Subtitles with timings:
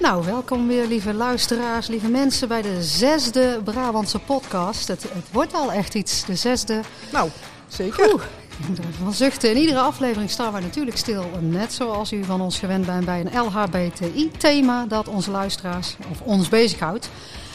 [0.00, 4.88] Nou, welkom weer lieve luisteraars, lieve mensen bij de zesde Brabantse podcast.
[4.88, 6.80] Het, het wordt al echt iets, de zesde.
[7.12, 7.30] Nou,
[7.68, 8.12] zeker.
[8.12, 8.22] Oeh,
[8.58, 9.50] ik moet er even van zuchten.
[9.50, 13.20] In iedere aflevering staan wij natuurlijk stil, net zoals u van ons gewend bent bij
[13.20, 17.10] een LHBTI-thema dat onze luisteraars of ons bezighoudt.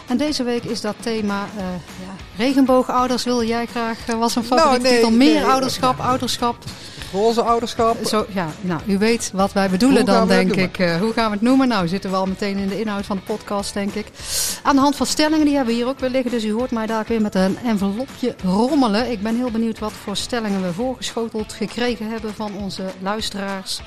[0.08, 1.64] En deze week is dat thema uh,
[2.06, 6.00] ja, regenboogouders wilde jij graag, uh, was een favoriete Nou, nee, titel, meer nee, ouderschap,
[6.00, 6.56] ouderschap.
[7.14, 8.06] Roze ouderschap.
[8.06, 10.80] Zo, ja, nou, u weet wat wij bedoelen Hoe dan, denk ik.
[10.80, 11.68] Eh, hoe gaan we het noemen?
[11.68, 14.06] Nou, zitten we al meteen in de inhoud van de podcast, denk ik.
[14.64, 16.32] Aan de hand van stellingen, die hebben we hier ook weer liggen.
[16.32, 19.12] Dus u hoort mij daar weer met een envelopje rommelen.
[19.12, 23.82] Ik ben heel benieuwd wat voor stellingen we voorgeschoteld gekregen hebben van onze luisteraars.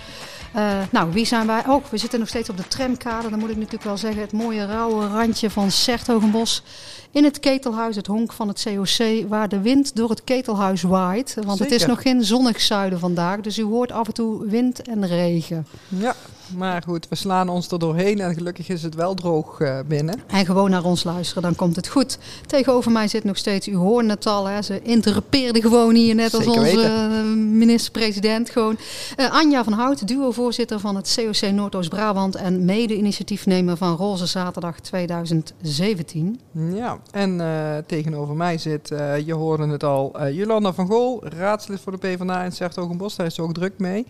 [0.56, 1.62] Uh, nou, wie zijn wij?
[1.66, 3.30] Oh, we zitten nog steeds op de tramkade.
[3.30, 6.62] Dan moet ik natuurlijk wel zeggen, het mooie rauwe randje van Sertogenbos.
[7.10, 11.36] In het ketelhuis, het honk van het COC, waar de wind door het ketelhuis waait.
[11.44, 13.40] Want het is nog geen zonnig zuiden vandaag.
[13.40, 15.66] Dus u hoort af en toe wind en regen.
[15.88, 16.14] Ja,
[16.54, 20.20] maar goed, we slaan ons er doorheen en gelukkig is het wel droog uh, binnen.
[20.26, 22.18] En gewoon naar ons luisteren, dan komt het goed.
[22.46, 26.34] Tegenover mij zit nog steeds, u hoort het al, hè, ze interrupeerde gewoon hier net
[26.34, 27.58] als Zeker onze weten.
[27.58, 28.50] minister-president.
[28.50, 28.78] Gewoon.
[29.16, 36.40] Uh, Anja van Hout, duo-voorzitter van het COC Noordoost-Brabant en mede-initiatiefnemer van Roze Zaterdag 2017.
[36.52, 37.40] Ja, en
[37.86, 38.88] tegenover mij zit,
[39.24, 43.16] je hoorde het al, Jolanda van Gool, raadslid voor de PvdA in Sertogenbos.
[43.16, 44.06] Daar is ze ook druk mee.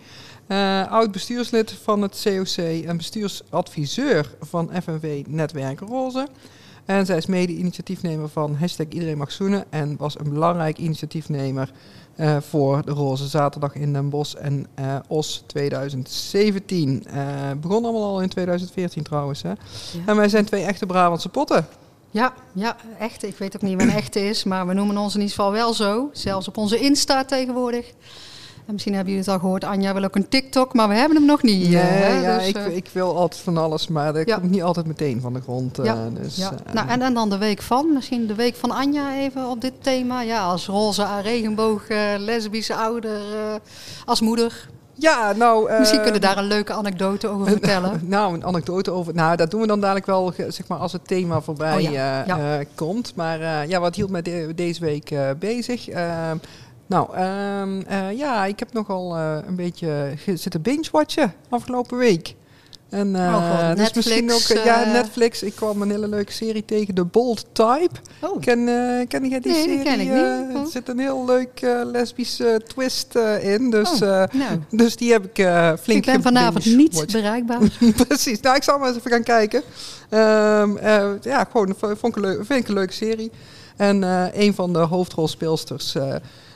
[0.48, 6.28] Uh, oud bestuurslid van het COC en bestuursadviseur van FNV Netwerk Roze.
[6.84, 11.70] En zij is mede-initiatiefnemer van hashtag Iedereen Mag Zoenen en was een belangrijk initiatiefnemer
[12.16, 17.05] uh, voor de Roze Zaterdag in Den Bosch en uh, OS 2017.
[17.06, 17.22] Uh,
[17.60, 19.42] begon allemaal al in 2014 trouwens.
[19.42, 19.50] Hè?
[19.50, 19.56] Ja.
[20.06, 21.66] En wij zijn twee echte Brabantse potten.
[22.11, 23.24] Ja, ja, echt.
[23.24, 25.52] Ik weet ook niet wat een echte is, maar we noemen ons in ieder geval
[25.52, 26.08] wel zo.
[26.12, 27.92] Zelfs op onze Insta tegenwoordig.
[28.67, 31.17] En misschien hebben jullie het al gehoord, Anja wil ook een TikTok, maar we hebben
[31.17, 31.69] hem nog niet.
[31.69, 32.20] Nee, hè?
[32.20, 34.36] ja, Dus, ik, uh, ik, wil altijd van alles, maar dat Ja.
[34.39, 35.78] komt niet altijd meteen van de grond.
[35.83, 36.53] Ja, uh, dus, ja.
[36.67, 39.61] uh, nou, en, en dan de week van, misschien de week van Anja even op
[39.61, 40.23] dit thema.
[40.23, 43.55] Ja, als roze regenboog, eh, lesbische ouder, eh,
[44.05, 44.69] als moeder.
[44.95, 45.69] ja, nou...
[45.70, 48.01] eh, Misschien kunnen we daar een leuke anekdote over vertellen.
[48.02, 49.14] Nou, een anekdote over.
[49.14, 52.20] Nou, dat doen we dan dadelijk wel, zeg maar, als het thema voorbij Oh ja,
[52.20, 52.58] eh, ja.
[52.58, 53.13] eh, komt.
[53.14, 55.89] Maar eh, ja, wat hield mij de- deze week eh, bezig?
[56.86, 62.35] Nou, ehm, eh, ja, ik heb nogal eh, een beetje zitten binge-watchen afgelopen week.
[62.89, 64.85] En eh, Oh god, dus misschien ook, Netflix, ja.
[64.92, 65.42] Netflix.
[65.42, 67.91] Ik kwam een hele leuke serie tegen, The Bold Type.
[68.20, 68.64] Oh, Ken,
[69.08, 69.83] ken jij die Nee, die serie?
[69.83, 70.17] ken ik niet.
[70.51, 70.61] Eh, Oh.
[70.63, 71.61] er zit een heel leuk
[71.92, 73.70] lesbische twist in.
[73.70, 74.01] Dus, Oh,
[74.33, 75.46] nou, dus die heb ik
[75.80, 77.58] flink ik ben vanavond niet bereikbaar.
[78.08, 78.41] Precies.
[78.41, 79.63] Nou, ik zal maar eens even gaan kijken.
[80.08, 83.30] Ehm, eh, ja, gewoon vond ik een leu- vind ik een leuke serie.
[83.77, 84.02] En
[84.42, 85.96] een van de hoofdrolspeelsters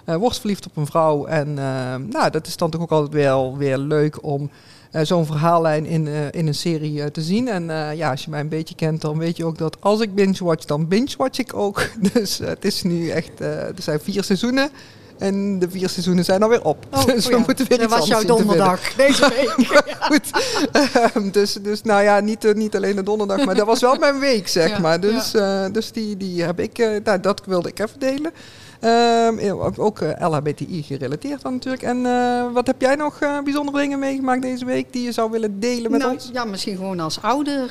[0.05, 1.25] wordt verliefd op een vrouw.
[1.27, 4.51] En ehm, nou, dat is dan toch ook altijd wel weer leuk om
[4.91, 7.49] eh, zo'n verhaallijn in, eh, in een serie eh, te zien.
[7.49, 10.01] En eh, ja, als je mij een beetje kent, dan weet je ook dat als
[10.01, 11.83] ik binge-watch, dan binge-watch ik ook.
[12.13, 14.71] Dus eh, het is nu echt, eh, er zijn vier seizoenen.
[15.19, 16.87] En de vier seizoenen zijn alweer op.
[16.91, 17.43] Oh, dus oh we ja.
[17.47, 18.67] moeten weer Dat iets was jouw anders zien te vinden.
[18.67, 19.97] donderdag deze week.
[20.01, 20.31] Goed.
[20.73, 23.97] Ehm, dus, dus nou ja, niet, eh, niet alleen de donderdag, maar dat was wel
[23.99, 25.01] mijn week, zeg Ja, maar.
[25.01, 28.33] Dus, eh, dus die, die heb ik, eh, nou, dat wilde ik even delen.
[28.81, 31.83] Ehm, ook- ook eh, LHBTI gerelateerd dan natuurlijk.
[31.83, 35.31] En eh, wat heb jij nog eh, bijzondere dingen meegemaakt deze week die je zou
[35.31, 36.31] willen delen met nou, ons?
[36.33, 37.69] Ja, misschien gewoon als ouder.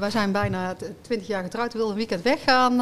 [0.00, 1.72] wij zijn bijna t- 20 jaar getrouwd.
[1.72, 2.80] We wilden een weekend weggaan.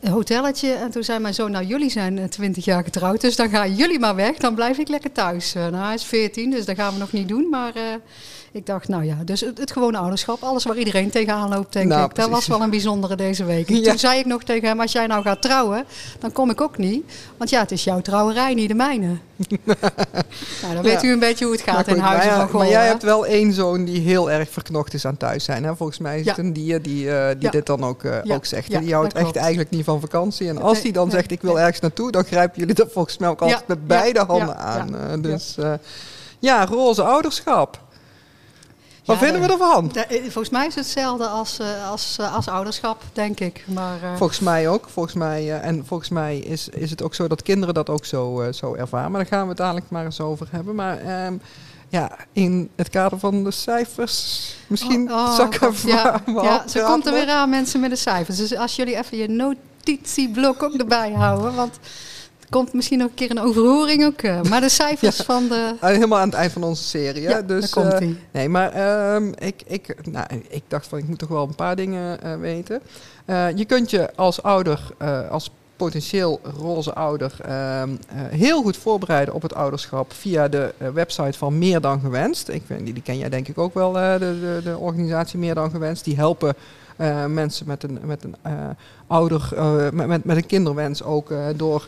[0.00, 0.72] een hotelletje.
[0.72, 3.20] En toen zei mijn zoon, nou jullie zijn eh, 20 jaar getrouwd.
[3.20, 4.36] Dus dan gaan jullie maar weg.
[4.36, 5.52] Dan blijf ik lekker thuis.
[5.52, 7.48] Nou, hij is 14, dus dat gaan we nog niet doen.
[7.50, 7.72] Maar
[8.54, 10.42] ik dacht, nou ja, dus het, het gewone ouderschap.
[10.42, 12.14] Alles waar iedereen tegenaan loopt, denk Nou, ik.
[12.14, 13.68] Dat was wel een bijzondere deze week.
[13.84, 13.88] Ja.
[13.90, 15.84] Toen zei ik nog tegen hem, als jij nou gaat trouwen,
[16.18, 17.12] dan kom ik ook niet.
[17.36, 19.06] Want ja, het is jouw trouwerij, niet de mijne.
[20.62, 21.08] nou, dan weet Ja.
[21.08, 22.88] u een beetje hoe het gaat in huizen maar, van maar jij hè?
[22.88, 25.64] hebt wel één zoon die heel erg verknocht is aan thuis zijn.
[25.64, 25.76] Hè?
[25.76, 28.78] Volgens mij is het een dier die, eh, die dit dan ook, eh, ook zegt.
[28.80, 30.48] Die houdt echt eigenlijk niet van vakantie.
[30.48, 31.60] En als Nee, hij dan nee, zegt ik wil nee.
[31.62, 34.96] ergens naartoe, dan grijpen jullie dat volgens mij ook altijd met beide handen aan.
[34.98, 35.56] Eh, dus
[36.38, 37.82] ja, roze ouderschap.
[39.04, 39.92] Wat Ja, vinden we ervan?
[39.94, 43.64] eh, volgens mij is het hetzelfde als, eh, als, eh, als ouderschap, denk ik.
[43.66, 44.88] Maar, Volgens mij ook.
[44.88, 48.48] Volgens mij, en volgens mij is, is het ook zo dat kinderen dat ook zo,
[48.52, 49.10] zo ervaren.
[49.10, 50.74] Maar daar gaan we het dadelijk maar eens over hebben.
[50.74, 51.34] Maar ehm,
[51.88, 57.12] ja, in het kader van de cijfers, misschien Oh, oh, ja, ja, zo komt er
[57.12, 58.36] weer aan, mensen met de cijfers.
[58.36, 61.54] Dus als jullie even je notitieblok ook erbij houden.
[61.54, 61.78] Want
[62.54, 64.20] komt misschien nog een keer een overhoring ook.
[64.22, 65.74] eh, maar de cijfers van de...
[65.80, 67.22] Ah, Helemaal aan het eind van onze serie.
[67.22, 68.16] Ja, dus, daar komt eh, hij.
[68.30, 71.76] nee, maar ehm, ik, ik, nou, ik dacht van ik moet toch wel een paar
[71.76, 72.80] dingen eh, weten.
[73.54, 74.80] Je kunt je als ouder,
[75.30, 81.38] als potentieel roze ouder ehm, eh, heel goed voorbereiden op het ouderschap via de website
[81.38, 82.48] van Meer dan Gewenst.
[82.48, 85.54] Ik vind, die, die ken jij denk ik ook wel, de, de, de organisatie Meer
[85.54, 86.04] dan Gewenst.
[86.04, 86.54] Die helpen
[87.28, 88.36] mensen met een, met een
[89.06, 89.48] ouder,
[89.92, 91.86] met, met, met een kinderwens ook door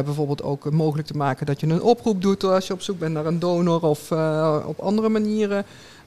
[0.00, 2.98] bijvoorbeeld ook eh, mogelijk te maken dat je een oproep doet als je op zoek
[2.98, 5.58] bent naar een donor of eh, op andere manieren.
[5.58, 6.01] eh,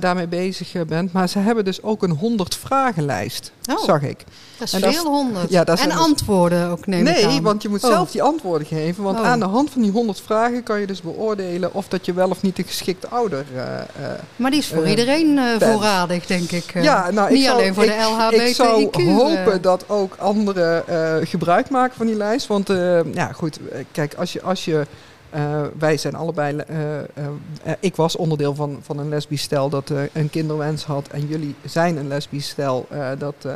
[0.00, 1.12] daarmee bezig eh, bent.
[1.12, 3.84] Maar ze hebben dus ook een 100 vragenlijst, Oh.
[3.84, 4.24] zag ik.
[4.58, 5.50] Dat is En veel honderd.
[5.50, 7.42] ja, en dus- antwoorden ook, neem ik nee, aan.
[7.42, 7.90] want je moet Oh.
[7.90, 9.02] zelf die antwoorden geven.
[9.02, 9.26] Want Oh.
[9.26, 12.28] aan de hand van die 100 vragen kan je dus beoordelen of dat je wel
[12.28, 16.26] of niet de geschikte ouder eh, eh, Maar die is voor eh, iedereen eh, voorradig,
[16.26, 16.70] denk ik.
[16.74, 16.82] eh.
[16.82, 18.40] ja, nou, Niet ik zou, alleen voor ik, de LHBTIQ.
[18.48, 19.16] Ik zou eh.
[19.16, 22.46] hopen dat ook anderen eh, gebruik maken van die lijst.
[22.46, 24.86] Want eh, ja, goed, eh, kijk, als je, als je eh,
[25.78, 27.04] wij zijn allebei, eh, eh,
[27.62, 31.08] eh, ik was onderdeel van, van een lesbisch stel dat eh, een kinderwens had.
[31.08, 33.52] En jullie zijn een lesbisch stel eh, dat, eh,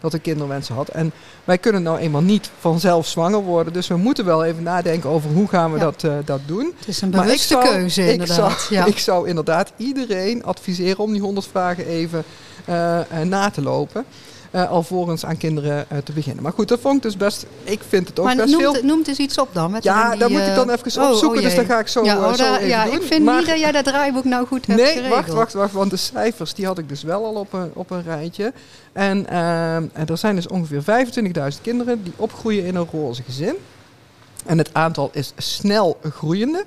[0.00, 0.88] dat een kinderwens had.
[0.88, 1.12] En
[1.44, 3.72] wij kunnen nou eenmaal niet vanzelf zwanger worden.
[3.72, 5.84] Dus we moeten wel even nadenken over hoe gaan we Ja.
[5.84, 6.72] dat, eh, dat doen.
[6.78, 8.36] Het is een Maar ik bewuste zou- keuze, ik inderdaad.
[8.60, 8.84] Zou, ja.
[8.86, 12.24] Ik zou inderdaad iedereen adviseren om die 100 vragen even
[12.64, 14.04] eh, eh, na te lopen.
[14.56, 16.42] Eh, alvorens aan kinderen eh, te beginnen.
[16.42, 17.46] Maar goed, dat vond ik dus best.
[17.64, 18.84] Ik vind het ook maar best noemt, veel.
[18.84, 19.70] noemt eens iets op dan.
[19.70, 21.38] Met Ja, die, daar moet ik dan eh, even oh, opzoeken.
[21.38, 22.94] oh dus dat ga ik zo, ja, oh, zo even ja, doen.
[22.94, 25.14] ik vind Maar- niet dat jij dat draaiboek nou goed hebt Nee, geregeld.
[25.14, 25.72] wacht, wacht, wacht.
[25.72, 28.52] Want de cijfers die had ik dus wel al op een, op een rijtje.
[28.92, 30.82] En, en er zijn dus ongeveer
[31.56, 33.54] 25.000 kinderen die opgroeien in een roze gezin.
[34.46, 36.64] En het aantal is snel groeiende.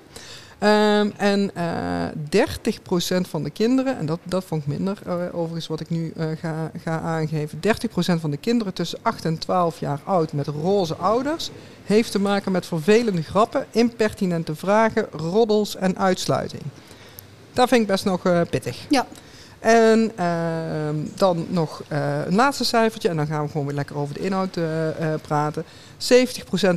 [0.59, 1.89] Ehm, en eh
[2.29, 6.13] 30% van de kinderen, en dat, dat vond ik minder eh, overigens wat ik nu
[6.15, 7.59] eh, ga, ga aangeven.
[7.59, 11.51] 30% van de kinderen tussen 8 en 12 jaar oud met roze ouders
[11.83, 16.61] heeft te maken met vervelende grappen, impertinente vragen, roddels en uitsluiting.
[17.53, 18.85] Dat vind ik best nog eh, pittig.
[18.89, 19.05] Ja.
[19.59, 23.09] En ehm, dan nog eh, een laatste cijfertje.
[23.09, 25.63] En dan gaan we gewoon weer lekker over de inhoud eh, eh, praten.
[25.99, 26.01] 70%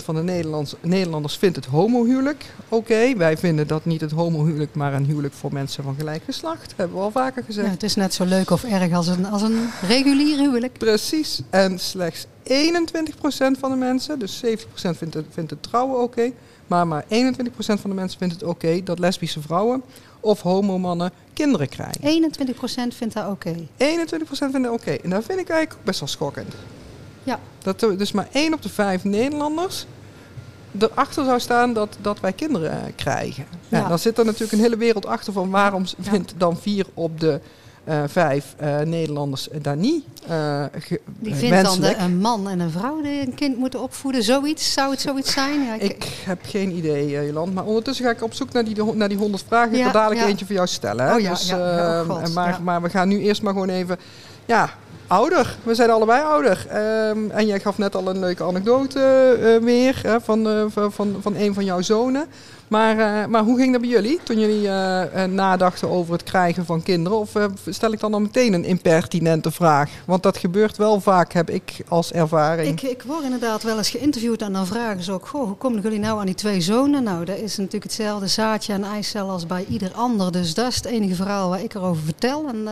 [0.05, 3.17] van de Nederlands, Nederlanders vindt het homohuwelijk oké.
[3.17, 6.75] Wij vinden dat niet het homohuwelijk, maar een huwelijk voor mensen van gelijk geslacht.
[6.77, 7.67] Hebben we al vaker gezegd.
[7.67, 10.79] Ja, het is net zo leuk of erg als een, als een regulier huwelijk.
[10.79, 11.43] Precies.
[11.51, 12.27] En slechts 21%
[13.59, 16.31] van de mensen, dus 70% vindt het, vindt het trouwen oké.
[16.67, 17.09] maar maar 21%
[17.57, 19.83] van de mensen vindt het oké dat lesbische vrouwen
[20.21, 22.33] of homomannen kinderen krijgen.
[22.93, 23.55] 21% vindt dat oké.
[23.55, 23.67] 21%
[24.29, 24.91] vinden het oké.
[24.91, 26.55] En dat vind ik eigenlijk best wel schokkend.
[27.23, 27.39] Ja.
[27.63, 29.87] Dat er dus maar 1 op de 5 Nederlanders
[30.79, 33.45] erachter zou staan dat, dat wij kinderen eh, krijgen.
[33.69, 33.89] Ja.
[33.89, 36.11] Dan zit er natuurlijk een hele wereld achter van waarom Ja.
[36.11, 37.41] vindt dan 4 op de
[37.85, 38.55] eh 5
[38.85, 43.01] Nederlanders daar niet eh ge- Die eh, vindt dan de, een man en een vrouw
[43.03, 44.23] die een kind moeten opvoeden.
[44.23, 44.73] Zoiets?
[44.73, 45.63] Zou het zoiets zijn?
[45.65, 47.55] Ja, ik, Ik heb geen idee, eh, Joland.
[47.55, 49.73] Maar ondertussen ga ik op zoek naar die, naar die 100 vragen.
[49.73, 51.07] ik Ja, dadelijk eentje voor jou stellen.
[51.07, 51.17] Hè?
[51.17, 53.99] Oh dus, ehm, oh maar, maar we gaan nu eerst maar gewoon even...
[54.47, 54.71] Ja,
[55.13, 55.57] ouder.
[55.63, 56.67] We zijn allebei ouder.
[56.69, 61.35] Ehm, en jij gaf net al een leuke anekdote eh, weer eh, van, van, van
[61.35, 62.27] een van jouw zonen.
[62.73, 66.23] Maar, eh, maar hoe ging dat bij jullie toen jullie eh, eh, nadachten over het
[66.23, 67.19] krijgen van kinderen?
[67.19, 67.33] Of
[67.69, 69.91] stel ik dan al meteen een impertinente vraag?
[70.07, 72.69] Want dat gebeurt wel vaak, heb ik als ervaring.
[72.69, 75.99] Ik, ik word inderdaad wel eens geïnterviewd en dan vragen ze ook: hoe komen jullie
[75.99, 77.03] nou aan die twee zonen?
[77.03, 80.33] Nou, dat is natuurlijk hetzelfde zaadje en eicel als bij ieder ander.
[80.33, 82.49] Dus dat is het enige verhaal waar ik erover vertel.
[82.49, 82.69] En,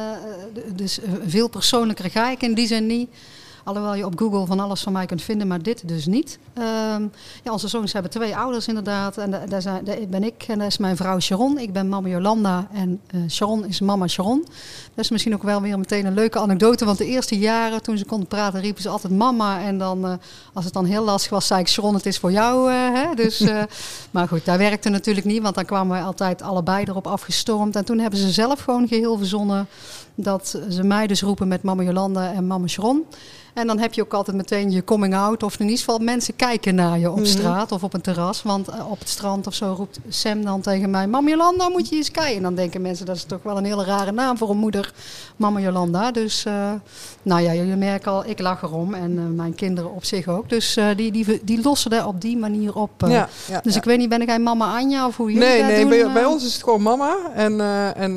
[0.75, 3.11] dus veel persoonlijker ga ik in die zin niet.
[3.71, 6.39] Alhoewel je op Google van alles van mij kunt vinden, maar dit dus niet.
[6.55, 7.03] Ehm,
[7.45, 9.19] ja, onze zoons hebben twee ouders inderdaad.
[9.19, 11.59] En da- daar, zijn, daar ben ik en dat is mijn vrouw Sharon.
[11.59, 14.45] Ik ben mama Jolanda en eh, Sharon is mama Sharon.
[14.95, 16.85] Dat is misschien ook wel weer meteen een leuke anekdote.
[16.85, 19.61] Want de eerste jaren toen ze konden praten riepen ze altijd mama.
[19.62, 20.12] En dan eh,
[20.53, 22.71] als het dan heel lastig was zei ik Sharon het is voor jou.
[22.73, 23.15] eh, hè?
[23.15, 23.45] Dus,
[24.11, 25.43] maar goed, dat werkte natuurlijk niet.
[25.43, 27.77] Want dan kwamen wij altijd allebei erop afgestormd.
[27.77, 29.67] En toen hebben ze zelf gewoon geheel verzonnen
[30.14, 33.05] dat ze mij dus roepen met mama Jolanda en mama Sharon.
[33.55, 35.43] En dan heb je ook altijd meteen je coming out.
[35.43, 37.26] Of in ieder geval mensen kijken naar je op Mhm.
[37.26, 38.43] straat of op een terras.
[38.43, 41.07] Want eh, op het strand of zo roept Sam dan tegen mij...
[41.07, 42.37] Mama Jolanda, moet je eens kijken.
[42.37, 44.93] En dan denken mensen, dat is toch wel een hele rare naam voor een moeder.
[45.37, 46.11] Mama Jolanda.
[46.11, 46.73] Dus, eh,
[47.23, 48.95] nou ja, jullie merken al, ik lach erom.
[48.95, 50.49] En eh, mijn kinderen op zich ook.
[50.49, 52.90] Dus eh, die, die, die lossen er op die manier op.
[52.99, 53.79] ja, ja, Dus ja.
[53.79, 55.88] ik weet niet, ben ik mama Anja of hoe jullie Nee, dat nee doen?
[55.88, 56.12] bij, eh?
[56.12, 57.17] bij ons is het gewoon mama.
[57.35, 57.61] En,
[57.97, 58.17] en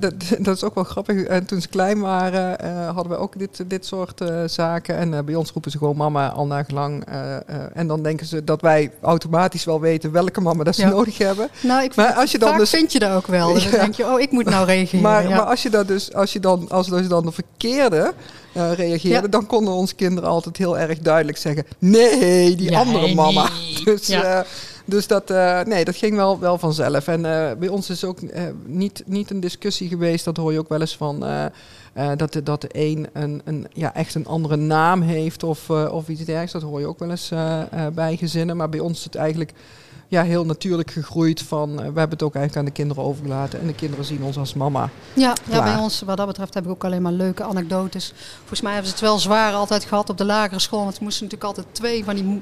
[0.00, 1.07] dat, dat is ook wel grappig.
[1.08, 4.96] En toen ze klein waren, eh, hadden we ook dit, dit soort eh, zaken.
[4.96, 7.04] En eh, bij ons roepen ze gewoon mama al nagelang.
[7.04, 7.42] eh eh
[7.74, 10.88] en dan denken ze dat wij automatisch wel weten welke mama dat ze Ja.
[10.88, 11.48] nodig hebben.
[11.60, 13.52] Nou, ik Maar vind, als je dan dus- vind je dat ook wel.
[13.52, 15.02] Dus dan denk je, oh, ik moet nou reageren.
[15.02, 15.28] Maar, ja.
[15.36, 18.12] maar als je dat dus, als je dan, als dus dan de verkeerde
[18.74, 23.48] reageerde, dan konden onze kinderen altijd heel erg duidelijk zeggen: nee, die andere mama.
[23.48, 23.84] nee.
[23.94, 24.44] Dus, Ja.
[24.88, 27.06] Dus dat, eh, nee, dat ging wel, wel vanzelf.
[27.06, 30.58] En eh, bij ons is ook eh, niet, niet een discussie geweest, dat hoor je
[30.58, 31.24] ook wel eens van.
[32.16, 36.08] dat, de, dat de een, een, een, ja, echt een andere naam heeft of, of
[36.08, 36.52] iets dergelijks.
[36.52, 37.32] Dat hoor je ook wel eens
[37.94, 38.56] bij gezinnen.
[38.56, 39.52] Maar bij ons is het eigenlijk
[40.08, 41.70] ja, heel natuurlijk gegroeid van...
[41.70, 43.60] eh, we hebben het ook eigenlijk aan de kinderen overgelaten.
[43.60, 44.88] En de kinderen zien ons als mama.
[45.14, 48.12] Ja, ja, bij ons wat dat betreft heb ik ook alleen maar leuke anekdotes.
[48.38, 50.82] Volgens mij hebben ze het wel zwaar altijd gehad op de lagere school.
[50.82, 52.40] Want ze moesten natuurlijk altijd twee van die mo-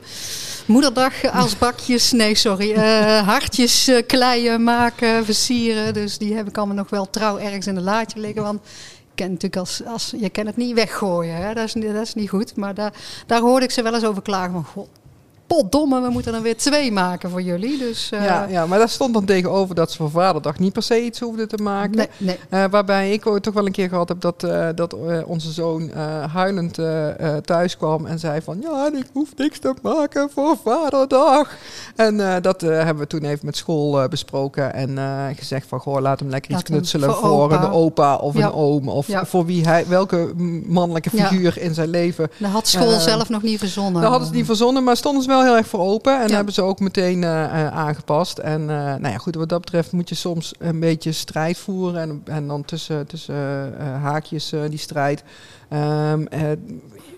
[0.66, 5.94] moederdag als bakjes, nee sorry, eh, hartjes eh, kleien, maken, versieren.
[5.94, 8.42] Dus die heb ik allemaal nog wel trouw ergens in een laadje liggen.
[8.42, 8.60] Want
[9.00, 11.54] ik ken natuurlijk als, als, je kan het niet weggooien, hè?
[11.54, 12.56] Dat, is, niet- dat is niet goed.
[12.56, 12.92] Maar daar,
[13.26, 14.88] daar hoorde ik ze wel eens over klagen van, god,
[15.46, 17.78] potdomme, we moeten er weer twee maken voor jullie.
[17.78, 20.82] Dus eh, ja, ja, maar daar stond dan tegenover dat ze voor vaderdag niet per
[20.82, 21.96] se iets hoefden te maken.
[21.96, 22.38] nee, nee.
[22.48, 25.90] Eh, waarbij ik toch wel een keer gehad heb dat, eh, dat onze zoon
[26.32, 26.78] huilend
[27.44, 31.56] thuis kwam en zei van ja, ik hoef niks te maken voor vaderdag.
[31.96, 34.98] En dat hebben we toen even met school besproken en
[35.36, 37.62] gezegd van goh, laat hem lekker iets Laat knutselen voor voor, opa.
[37.64, 38.46] een opa of Ja.
[38.46, 39.26] een oom of Ja.
[39.26, 40.32] voor wie hij, welke
[40.66, 42.30] mannelijke figuur in zijn leven.
[42.38, 44.00] Dat had school zelf nog niet verzonnen.
[44.02, 46.20] Dat hadden ze niet verzonnen, maar stonden ze wel heel erg voor open.
[46.20, 46.34] En Ja.
[46.34, 48.38] hebben ze ook meteen eh, eh, aangepast.
[48.38, 52.00] En eh, nou ja, goed, wat dat betreft moet je soms een beetje strijd voeren.
[52.00, 53.34] En, en dan tussen, tussen
[54.00, 55.24] haakjes die strijd.
[55.68, 56.40] Ehm, eh,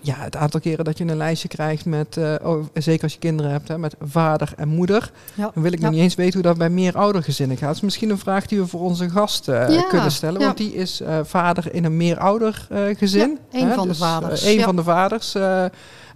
[0.01, 3.51] ja, het aantal keren dat je een lijstje krijgt met, oh, zeker als je kinderen
[3.51, 5.11] hebt, hè, met vader en moeder.
[5.33, 5.51] Ja.
[5.53, 7.67] Dan wil ik nog niet eens weten hoe dat bij meer oudergezinnen gaat.
[7.67, 9.45] Dat is misschien een vraag die we voor onze gast
[9.89, 10.41] kunnen stellen.
[10.41, 13.39] Want die is vader in een meerouder eh gezin.
[13.51, 14.63] Één hè, van de dus, vaders, ja.
[14.63, 15.35] van de vaders.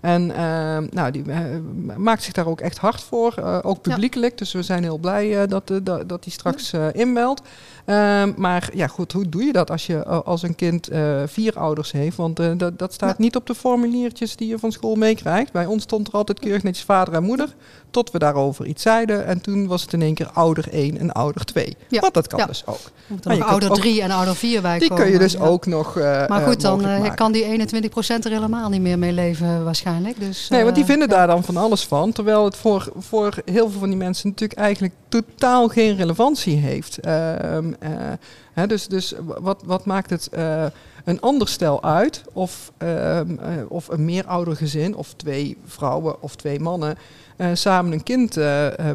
[0.03, 1.41] En eh, nou, die eh,
[1.97, 4.37] maakt zich daar ook echt hard voor, eh, ook publiekelijk.
[4.37, 7.41] Dus we zijn heel blij eh, dat, dat, dat hij straks inmeldt.
[7.85, 11.21] Ehm, maar ja, goed, hoe doe je dat als je eh, als een kind eh,
[11.25, 12.17] vier ouders heeft?
[12.17, 15.51] Want eh, dat, dat staat niet op de formuliertjes die je van school meekrijgt.
[15.51, 17.55] Bij ons stond er altijd keurig netjes vader en moeder.
[17.91, 19.25] Tot we daarover iets zeiden.
[19.25, 21.77] En toen was het in één keer ouder 1 en ouder 2.
[21.87, 21.99] Ja.
[22.01, 22.45] Want dat kan Ja.
[22.45, 22.77] dus ook.
[23.07, 25.03] Maar er je ouder ook- 3 en ouder 4 bij Die komen.
[25.03, 25.39] kun je dus ja.
[25.39, 25.95] ook nog.
[26.27, 30.19] Maar goed, dan kan die 21% er helemaal niet meer mee leven waarschijnlijk.
[30.19, 32.11] Dus, Nee, want die vinden daar dan van alles van.
[32.11, 36.97] Terwijl het voor, voor heel veel van die mensen natuurlijk eigenlijk totaal geen relevantie heeft.
[37.79, 37.91] Eh,
[38.53, 40.65] hè, dus dus wat, wat maakt het eh,
[41.03, 42.23] een ander stel uit?
[42.33, 46.97] Of, ehm, eh, of een meeroudergezin, of twee vrouwen of twee mannen,
[47.53, 48.33] samen een kind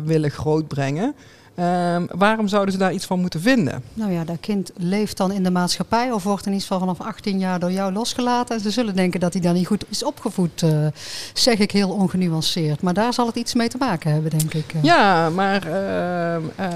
[0.05, 1.15] willen grootbrengen.
[1.59, 3.83] Ehm, waarom zouden ze daar iets van moeten vinden?
[3.95, 7.01] Nou ja, dat kind leeft dan in de maatschappij of wordt in ieder geval vanaf
[7.09, 8.55] 18 jaar door jou losgelaten.
[8.57, 10.87] En ze zullen denken dat hij dan niet goed is opgevoed, eh,
[11.35, 12.83] zeg ik heel ongenuanceerd.
[12.83, 14.73] Maar daar zal het iets mee te maken hebben, denk ik.
[14.75, 14.83] eh.
[14.83, 16.69] Ja, maar ehm, eh,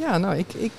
[0.00, 0.72] ja, nou, ik, ik,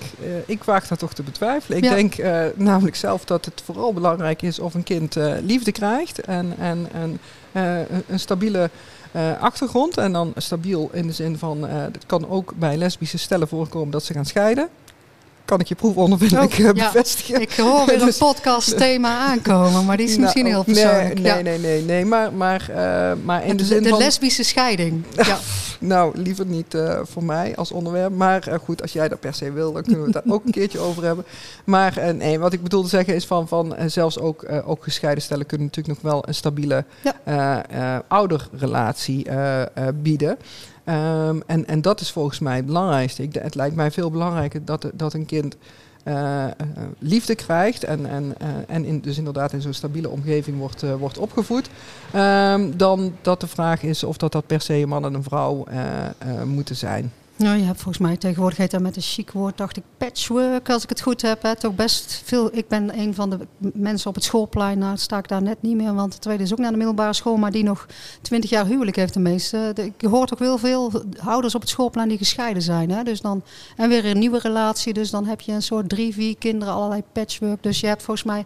[0.45, 1.77] ik waag dat toch te betwijfelen.
[1.77, 1.93] Ik Ja.
[1.95, 2.15] denk
[2.55, 7.19] namelijk zelf dat het vooral belangrijk is of een kind liefde krijgt en, en, en
[8.07, 8.69] een stabiele
[9.11, 9.97] eh, achtergrond.
[9.97, 13.91] En dan stabiel in de zin van, eh het kan ook bij lesbische stellen voorkomen
[13.91, 14.69] dat ze gaan scheiden.
[15.49, 16.91] Kan ik je proefondervindelijk Oh, eh, ja.
[16.91, 17.41] bevestigen.
[17.41, 21.19] Ik hoor weer een Dus- podcast thema aankomen, maar die is misschien Nou, heel persoonlijk.
[21.19, 23.97] Nee, nee, nee, nee, nee, maar, maar, eh, maar in de, de, zin de van...
[23.97, 25.03] lesbische scheiding.
[25.29, 25.37] Ja.
[25.79, 28.15] Nou, liever niet eh, voor mij als onderwerp.
[28.15, 30.51] Maar goed, als jij dat per se wil, dan kunnen we het daar ook een
[30.59, 31.25] keertje over hebben.
[31.63, 35.45] Maar nee, wat ik bedoel te zeggen is van, van zelfs ook, ook gescheiden stellen
[35.45, 36.85] kunnen natuurlijk nog wel een stabiele
[38.07, 39.27] ouderrelatie
[39.93, 40.37] bieden.
[40.89, 43.27] Ehm, en, en dat is volgens mij het belangrijkste.
[43.31, 45.55] Het lijkt mij veel belangrijker dat, dat een kind
[46.03, 46.51] eh, eh,
[46.99, 51.17] liefde krijgt en, en, eh, en in, dus inderdaad in zo'n stabiele omgeving wordt, wordt
[51.17, 51.69] opgevoed.
[52.13, 55.23] Ehm, dan dat de vraag is of dat, dat per se een man en een
[55.23, 55.63] vrouw
[56.45, 57.11] moeten zijn.
[57.39, 60.69] Nou, je hebt volgens mij tegenwoordig heet dat met een chic woord, dacht ik, patchwork,
[60.69, 61.41] als ik het goed heb.
[61.41, 61.55] Hè.
[61.55, 62.49] Toch best veel.
[62.55, 63.37] Ik ben een van de
[63.73, 64.77] mensen op het schoolplein.
[64.77, 67.13] Nou, sta ik daar net niet meer, want de tweede is ook naar de middelbare
[67.13, 67.85] school, maar die nog
[68.21, 69.73] twintig jaar huwelijk heeft de meeste.
[69.75, 72.91] Ik hoor toch wel veel ouders op het schoolplein die gescheiden zijn.
[72.91, 73.03] Hè.
[73.03, 73.43] Dus dan,
[73.75, 77.03] en weer een nieuwe relatie, dus dan heb je een soort drie, vier kinderen, allerlei
[77.11, 77.63] patchwork.
[77.63, 78.45] Dus je hebt volgens mij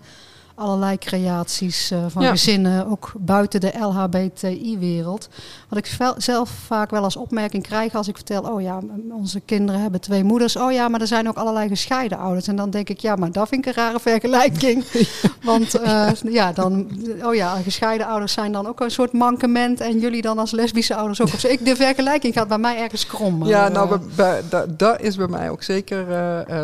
[0.55, 2.29] allerlei creaties eh, van Ja.
[2.29, 5.29] gezinnen, ook buiten de LHBTI-wereld.
[5.69, 8.79] Wat ik zelf vaak wel als opmerking krijg als ik vertel, oh ja,
[9.11, 10.55] onze kinderen hebben twee moeders.
[10.55, 12.47] Oh ja, maar er zijn ook allerlei gescheiden ouders.
[12.47, 14.83] En dan denk ik, ja, maar dat vind ik een rare vergelijking.
[15.43, 16.89] Want eh, ja, dan,
[17.23, 19.81] oh ja, gescheiden ouders zijn dan ook een soort mankement.
[19.81, 21.27] En jullie dan als lesbische ouders ook.
[21.43, 21.47] Zo.
[21.47, 23.45] Ik, de vergelijking gaat bij mij ergens krom.
[23.45, 26.05] Ja, eh, nou, bij- bij- da- dat is bij mij ook zeker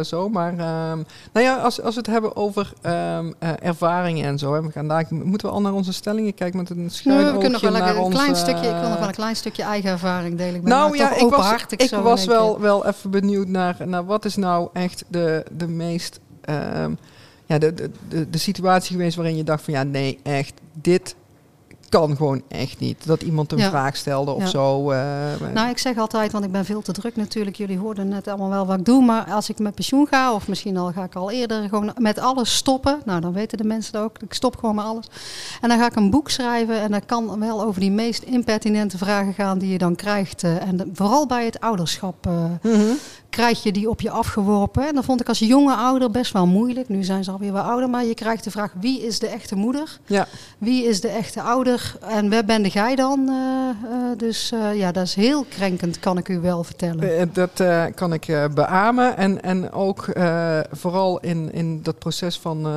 [0.05, 0.29] zo.
[0.29, 0.97] Maar ehm,
[1.33, 4.53] nou ja, als, als we het hebben over ehm, eh, ervaringen en zo.
[4.53, 7.25] Hè, we gaan daar, moeten we al naar onze stellingen kijken met een Ja, schuin
[7.25, 8.67] we kunnen nog wel een, ons, klein eh, stukje.
[8.67, 10.55] Ik wil nog wel een klein stukje eigen ervaring delen.
[10.55, 14.25] Ik ben nou ja, ik was, ik was wel, wel even benieuwd naar, naar wat
[14.25, 16.19] is nou echt de, de meest...
[16.41, 16.93] ehm,
[17.45, 21.15] ja, de, de, de, de situatie geweest waarin je dacht van ja, nee, echt, dit
[21.89, 23.05] kan gewoon echt niet.
[23.05, 23.69] Dat iemand een Ja.
[23.69, 24.47] vraag stelde of Ja.
[24.47, 24.91] zo.
[24.91, 24.99] eh,
[25.53, 27.55] Nou, ik zeg altijd, want ik ben veel te druk natuurlijk.
[27.55, 29.03] Jullie hoorden net allemaal wel wat ik doe.
[29.03, 32.19] Maar als ik met pensioen ga, of misschien al ga ik al eerder gewoon met
[32.19, 32.99] alles stoppen.
[33.05, 34.17] Nou, dan weten de mensen dat ook.
[34.21, 35.07] Ik stop gewoon met alles.
[35.61, 36.79] En dan ga ik een boek schrijven.
[36.81, 40.43] En dat kan wel over die meest impertinente vragen gaan die je dan krijgt.
[40.43, 42.33] eh, en de- vooral bij het ouderschap eh,
[42.71, 42.81] mhm.
[43.29, 44.87] Krijg je die op je afgeworpen.
[44.87, 46.89] En dat vond ik als jonge ouder best wel moeilijk.
[46.89, 47.89] Nu zijn ze alweer wat ouder.
[47.89, 49.99] Maar je krijgt de vraag, wie is de echte moeder?
[50.05, 50.27] Ja.
[50.57, 51.95] Wie is de echte ouder?
[52.01, 53.29] En waar ben jij dan?
[53.29, 57.29] Eh, eh, dus eh, ja, dat is heel krenkend, kan ik u wel vertellen.
[57.33, 57.63] Dat
[57.95, 59.17] kan ik beamen.
[59.17, 60.05] En, en ook
[60.71, 62.67] vooral in, in dat proces van...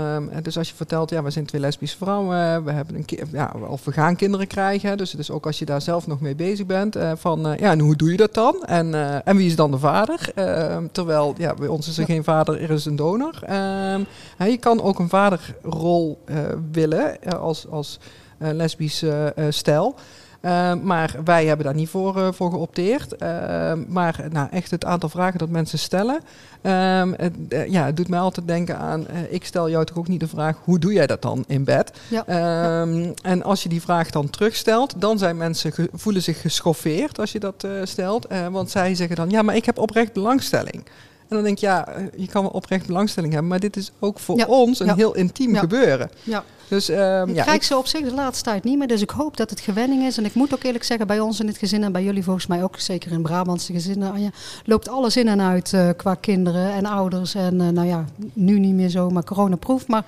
[0.43, 2.65] dus als je vertelt, ja, we zijn twee lesbische vrouwen.
[2.65, 4.97] We hebben een ki- ja, of we gaan kinderen krijgen.
[4.97, 6.97] Dus, dus ook als je daar zelf nog mee bezig bent.
[7.17, 8.63] van, ja, en hoe doe je dat dan?
[8.65, 8.95] En,
[9.25, 10.33] en wie is dan de vader?
[10.47, 13.39] Eh, terwijl, ja, bij ons is er geen vader, er is een donor.
[13.43, 14.01] Ehm,
[14.39, 16.37] je kan ook een vaderrol eh,
[16.73, 17.99] willen eh, als, als
[18.39, 19.95] eh, lesbisch eh, stel.
[20.43, 23.13] Uh, maar wij hebben daar niet voor, uh, voor geopteerd.
[23.13, 26.21] Uh, maar nou, echt het aantal vragen dat mensen stellen.
[26.63, 27.35] Um, het,
[27.69, 29.07] ja, het doet mij altijd denken aan.
[29.31, 31.93] ik stel jou toch ook niet de vraag: hoe doe jij dat dan in bed?
[32.09, 32.25] Ja.
[32.27, 32.87] Ja.
[33.23, 37.41] En als je die vraag dan terugstelt, dan zijn mensen voelen zich geschoffeerd als je
[37.41, 38.27] dat stelt.
[38.51, 40.85] want zij zeggen dan: ja, maar ik heb oprecht belangstelling.
[41.29, 44.19] En dan denk je, ja, je kan wel oprecht belangstelling hebben, maar dit is ook
[44.19, 44.47] voor ja.
[44.47, 45.61] ons een heel intiem ja.
[45.61, 46.11] gebeuren.
[46.23, 46.45] Ja.
[46.69, 49.11] Dus, um, ik ja, krijg ze op zich de laatste tijd niet meer, dus ik
[49.11, 50.19] hoop dat het gewenning is.
[50.19, 52.47] En ik moet ook eerlijk zeggen, bij ons in dit gezin en bij jullie volgens
[52.47, 54.31] mij ook, zeker in Brabantse gezinnen, Anja,
[54.65, 57.35] loopt alles in en uit uh, qua kinderen en ouders.
[57.35, 59.87] En uh, nou ja, nu niet meer zo, maar coronaproof.
[59.87, 60.05] Maar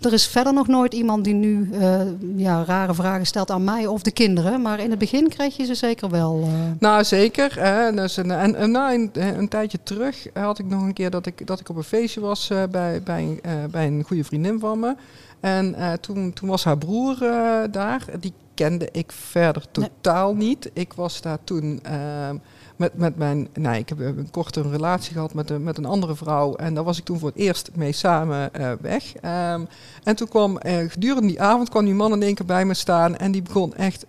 [0.00, 2.00] er is verder nog nooit iemand die nu uh,
[2.36, 4.62] ja, rare vragen stelt aan mij of de kinderen.
[4.62, 6.48] Maar in het begin kreeg je ze zeker wel.
[6.78, 7.60] Nou, zeker.
[7.60, 7.92] Hè.
[7.92, 11.26] Dus een, en, en nou, een, een, tijdje terug had ik nog een keer dat
[11.26, 14.94] ik, dat ik op een feestje was bij, bij, bij een goede vriendin van me.
[15.44, 18.04] En uh, toen, toen was haar broer uh, daar.
[18.20, 20.46] Die kende ik verder totaal nee.
[20.46, 20.70] niet.
[20.72, 22.30] Ik was daar toen uh,
[22.76, 23.48] met, met mijn...
[23.54, 26.54] Nou, ik heb een korte relatie gehad met, een, met een andere vrouw.
[26.54, 29.14] En daar was ik toen voor het eerst mee samen uh, weg.
[29.14, 29.68] Um,
[30.02, 30.58] en toen kwam
[30.88, 33.16] gedurende die avond kwam die man in één keer bij me staan.
[33.16, 34.06] En die begon echt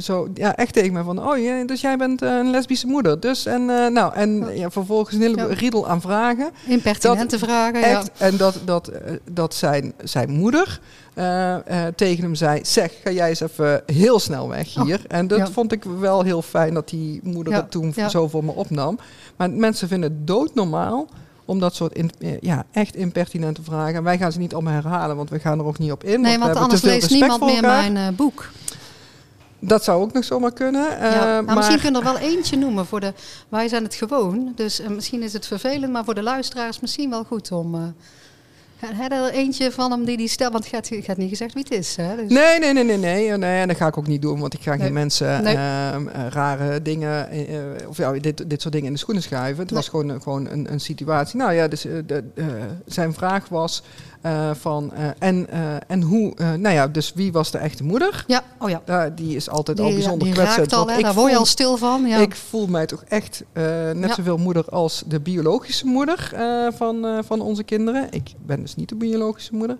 [0.00, 3.20] zo, ja, echt tegen me van, oh ja, dus jij bent uh, een lesbische moeder.
[3.20, 4.70] Dus en uh, nou, en ja.
[4.70, 5.46] vervolgens een hele ja.
[5.54, 6.50] riedel aan vragen.
[6.66, 8.26] Impertinente dat, vragen, echt, ja.
[8.26, 8.92] En dat, dat,
[9.30, 10.80] dat zijn, zijn moeder
[11.18, 11.56] uh,
[11.96, 14.98] tegen hem zei, zeg, ga jij eens even heel snel weg hier.
[14.98, 18.44] Oh, en dat vond ik wel heel fijn dat die moeder het toen zo voor
[18.44, 18.98] me opnam.
[19.36, 21.08] Maar mensen vinden het doodnormaal
[21.44, 23.94] om dat soort in, ja, echt impertinente vragen.
[23.94, 26.20] En wij gaan ze niet allemaal herhalen, want we gaan er ook niet op in.
[26.20, 28.50] Nee, want, want anders leest niemand meer mijn boek.
[29.60, 30.82] Dat zou ook nog zomaar kunnen.
[30.82, 31.54] Ja, uh, nou, maar...
[31.56, 32.86] Misschien kunnen we er wel eentje noemen.
[32.86, 33.12] Voor de,
[33.48, 37.10] wij zijn het gewoon, dus uh, misschien is het vervelend, maar voor de luisteraars misschien
[37.10, 37.74] wel goed om...
[37.74, 37.80] Uh,
[38.80, 41.62] Heb er eentje van hem die die stelt, want het gaat, gaat niet gezegd wie
[41.68, 41.96] het is.
[41.96, 42.16] Hè?
[42.16, 42.30] Dus...
[42.32, 43.60] Nee, nee, nee, nee, nee, nee.
[43.60, 44.80] En dat ga ik ook niet doen, want ik ga Nee.
[44.80, 45.54] geen mensen Nee.
[45.56, 49.62] ehm, eh, rare dingen, eh, of ja, dit, dit soort dingen in de schoenen schuiven.
[49.62, 49.80] Het Nee.
[49.80, 51.38] was gewoon, gewoon een, een situatie.
[51.38, 52.46] Nou ja, dus eh, de, eh,
[52.86, 53.82] zijn vraag was
[54.20, 58.24] eh, van, eh, en, eh, en hoe, nou ja, dus wie was de echte moeder?
[58.26, 59.08] Ja, oh ja.
[59.14, 60.72] Die is altijd Die, al bijzonder kwetsend.
[60.72, 62.06] al, daar word je voel- al stil van.
[62.06, 62.16] Ja.
[62.16, 63.44] Ik voel mij toch echt
[63.94, 64.14] net Ja.
[64.14, 66.32] zoveel moeder als de biologische moeder
[66.76, 68.06] van, van onze kinderen.
[68.10, 69.76] Ik ben dus niet de biologische moeder.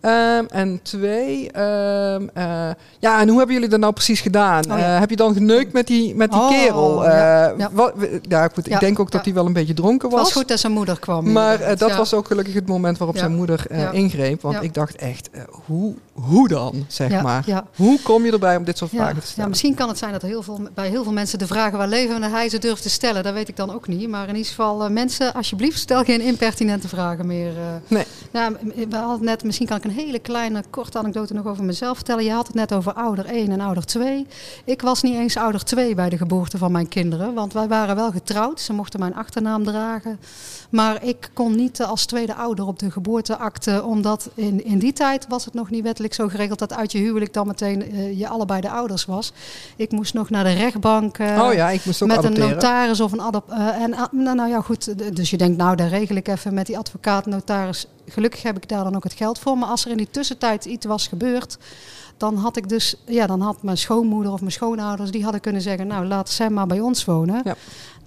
[0.00, 4.64] Ehm, en twee, ehm, eh, ja, en hoe hebben jullie dat nou precies gedaan?
[4.70, 7.04] Oh heb je dan geneukt met die, met die Oh, kerel?
[7.04, 7.68] ja, ja.
[7.72, 7.92] Wat,
[8.28, 10.26] ja, goed, ik denk ook dat hij wel een beetje dronken het was.
[10.26, 11.32] was goed dat zijn moeder kwam.
[11.32, 14.40] Maar dat was ook gelukkig het moment waarop zijn moeder eh, ingreep.
[14.40, 17.42] Want ik dacht echt, eh, hoe, hoe dan, zeg Ja, maar?
[17.46, 17.66] ja.
[17.76, 19.48] Hoe kom je erbij om dit soort Ja, vragen te ja, stellen?
[19.50, 22.22] misschien kan het zijn dat heel veel, bij heel veel mensen de vragen waar leven
[22.22, 23.22] en hij ze durft te stellen.
[23.22, 24.08] Dat weet ik dan ook niet.
[24.08, 27.56] Maar in ieder geval, eh, mensen, alsjeblieft, stel geen impertinente vragen meer.
[27.56, 27.64] eh.
[27.88, 28.04] Nee.
[28.32, 28.52] Ja,
[28.88, 32.24] we hadden net, misschien kan ik een hele kleine, korte anekdote nog over mezelf vertellen.
[32.24, 34.26] Je had het net over ouder 1 en ouder 2.
[34.64, 37.34] Ik was niet eens ouder 2 bij de geboorte van mijn kinderen.
[37.34, 38.60] Want wij waren wel getrouwd.
[38.60, 40.20] Ze mochten mijn achternaam dragen.
[40.70, 43.82] Maar ik kon niet eh, als tweede ouder op de geboorteakte.
[43.84, 46.98] Omdat in, in die tijd was het nog niet wettelijk zo geregeld dat uit je
[46.98, 49.32] huwelijk dan meteen eh, je allebei de ouders was.
[49.76, 51.18] Ik moest nog naar de rechtbank.
[51.18, 52.48] eh, oh ja, ik moest ook met adopteren.
[52.48, 53.50] een notaris of een adop.
[53.50, 55.16] eh, en ah, nou, nou ja, goed.
[55.16, 57.86] Dus je denkt, nou, daar regel ik even met die advocaat, notaris.
[58.08, 59.58] Gelukkig heb ik daar dan ook het geld voor.
[59.58, 61.58] Maar als er in die tussentijd iets was gebeurd,
[62.16, 65.62] dan had ik dus, ja, dan had mijn schoonmoeder of mijn schoonouders, die hadden kunnen
[65.62, 67.40] zeggen, nou, laat zij maar bij ons wonen.
[67.44, 67.56] Ja.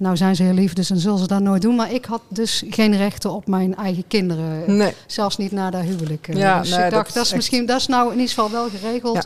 [0.02, 1.76] Nou zijn ze heel lief, dus dan zullen ze dat nooit doen.
[1.76, 4.78] Maar ik had dus geen rechten op mijn eigen kinderen.
[4.78, 4.94] Nee.
[5.06, 6.28] Zelfs niet na dat huwelijk.
[6.34, 8.12] Ja, dus nee, ik dat dacht, is dat is, echt- misschien, dat is nou in
[8.20, 9.16] ieder geval wel geregeld.
[9.16, 9.24] Ja.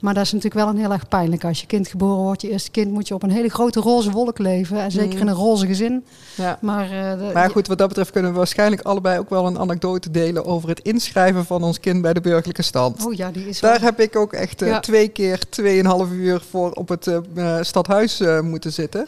[0.00, 1.44] Maar dat is natuurlijk wel een heel erg pijnlijk.
[1.44, 4.10] Als je kind geboren wordt, je eerste kind, moet je op een hele grote roze
[4.10, 4.78] wolk leven.
[4.78, 5.20] En zeker Mm.
[5.20, 6.04] in een roze gezin.
[6.34, 6.58] Ja.
[6.60, 9.58] Maar, eh, de- Maar goed, wat dat betreft kunnen we waarschijnlijk allebei ook wel een
[9.58, 13.06] anekdote delen over het inschrijven van ons kind bij de burgerlijke stand.
[13.06, 16.42] Oh ja, die is Daar wel- heb ik ook echt eh, twee keer 2,5 uur
[16.50, 19.06] voor op het eh, stadhuis moeten zitten.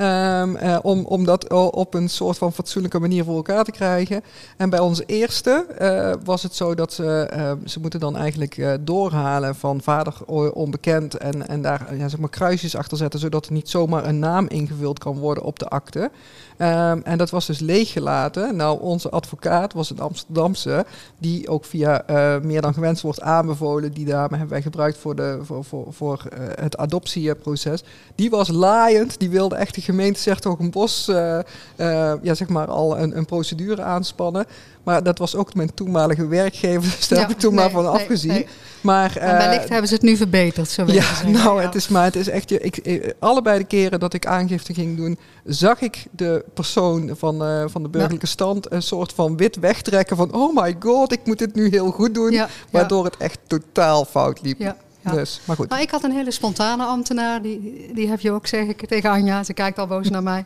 [0.00, 4.22] Ehm, eh, om, om dat op een soort van fatsoenlijke manier voor elkaar te krijgen.
[4.56, 8.56] En bij onze eerste eh, was het zo dat ze, eh, ze moeten dan eigenlijk
[8.56, 10.14] eh, doorhalen van vader
[10.52, 11.16] onbekend.
[11.16, 14.46] En, en daar ja, zeg maar kruisjes achter zetten, zodat er niet zomaar een naam
[14.48, 16.10] ingevuld kan worden op de akte.
[16.56, 18.56] Ehm, en dat was dus leeggelaten.
[18.56, 20.84] Nou, onze advocaat was een Amsterdamse,
[21.18, 22.04] die ook via
[22.42, 23.92] meer dan gewenst wordt aanbevolen.
[23.92, 26.22] Die dame hebben wij gebruikt voor, de, voor, voor, voor
[26.60, 27.82] het adoptieproces.
[28.14, 33.16] Die was laaiend, die wilde echt gemeente Zertogenbos eh eh ja, zeg maar al een,
[33.16, 34.46] een procedure aanspannen.
[34.82, 37.70] Maar dat was ook mijn toenmalige werkgever, dus daar Ja, heb ik toen nee, maar
[37.70, 38.30] van nee, afgezien.
[38.32, 38.46] nee.
[38.80, 41.30] Maar, wellicht eh, hebben ze het nu verbeterd, zo ja, zeggen.
[41.30, 41.66] nou, Ja.
[41.66, 42.48] het is maar het is echt.
[42.48, 47.68] je- Ik, allebei de keren dat ik aangifte ging doen, zag ik de persoon van,
[47.70, 51.38] van de burgerlijke stand een soort van wit wegtrekken van oh my god, ik moet
[51.38, 54.74] dit nu heel goed doen, ja, waardoor het echt totaal fout liep.
[55.04, 55.10] Ja.
[55.10, 55.68] Dus, maar goed.
[55.68, 59.10] Nou, ik had een hele spontane ambtenaar, die, die heb je ook, zeg ik tegen
[59.10, 59.44] Anja.
[59.44, 60.44] Ze kijkt al boos naar mij.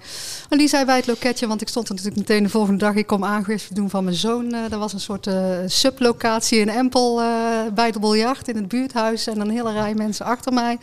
[0.48, 2.94] En die zei bij het loketje, want ik stond er natuurlijk meteen de volgende dag.
[2.94, 4.52] Ik kom aangifte doen van mijn zoon.
[4.52, 7.26] Eh er was een soort eh, sublocatie in Empel eh,
[7.74, 9.26] bij de biljart in het buurthuis.
[9.26, 10.78] En een hele rij mensen achter mij.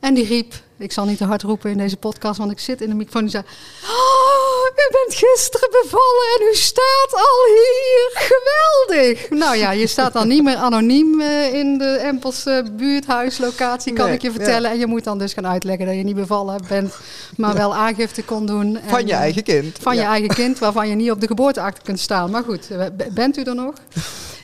[0.00, 2.80] En die riep, ik zal niet te hard roepen in deze podcast, want ik zit
[2.80, 3.22] in de microfoon.
[3.22, 3.44] Die zei,
[3.82, 8.10] oh, u bent gisteren bevallen en u staat al hier.
[8.30, 9.30] Geweldig.
[9.30, 14.14] Nou ja, je staat dan niet meer anoniem eh, in de Empelse buurthuislocatie, kan Nee,
[14.14, 14.70] ik je vertellen.
[14.70, 16.94] En je moet dan dus gaan uitleggen dat je niet bevallen bent,
[17.36, 18.78] maar wel aangifte kon doen.
[18.86, 19.78] Van En, je eh, eigen kind.
[19.80, 22.30] van je eigen kind, waarvan je niet op de geboorteakte kunt staan.
[22.30, 23.74] Maar goed, eh, bent u er nog?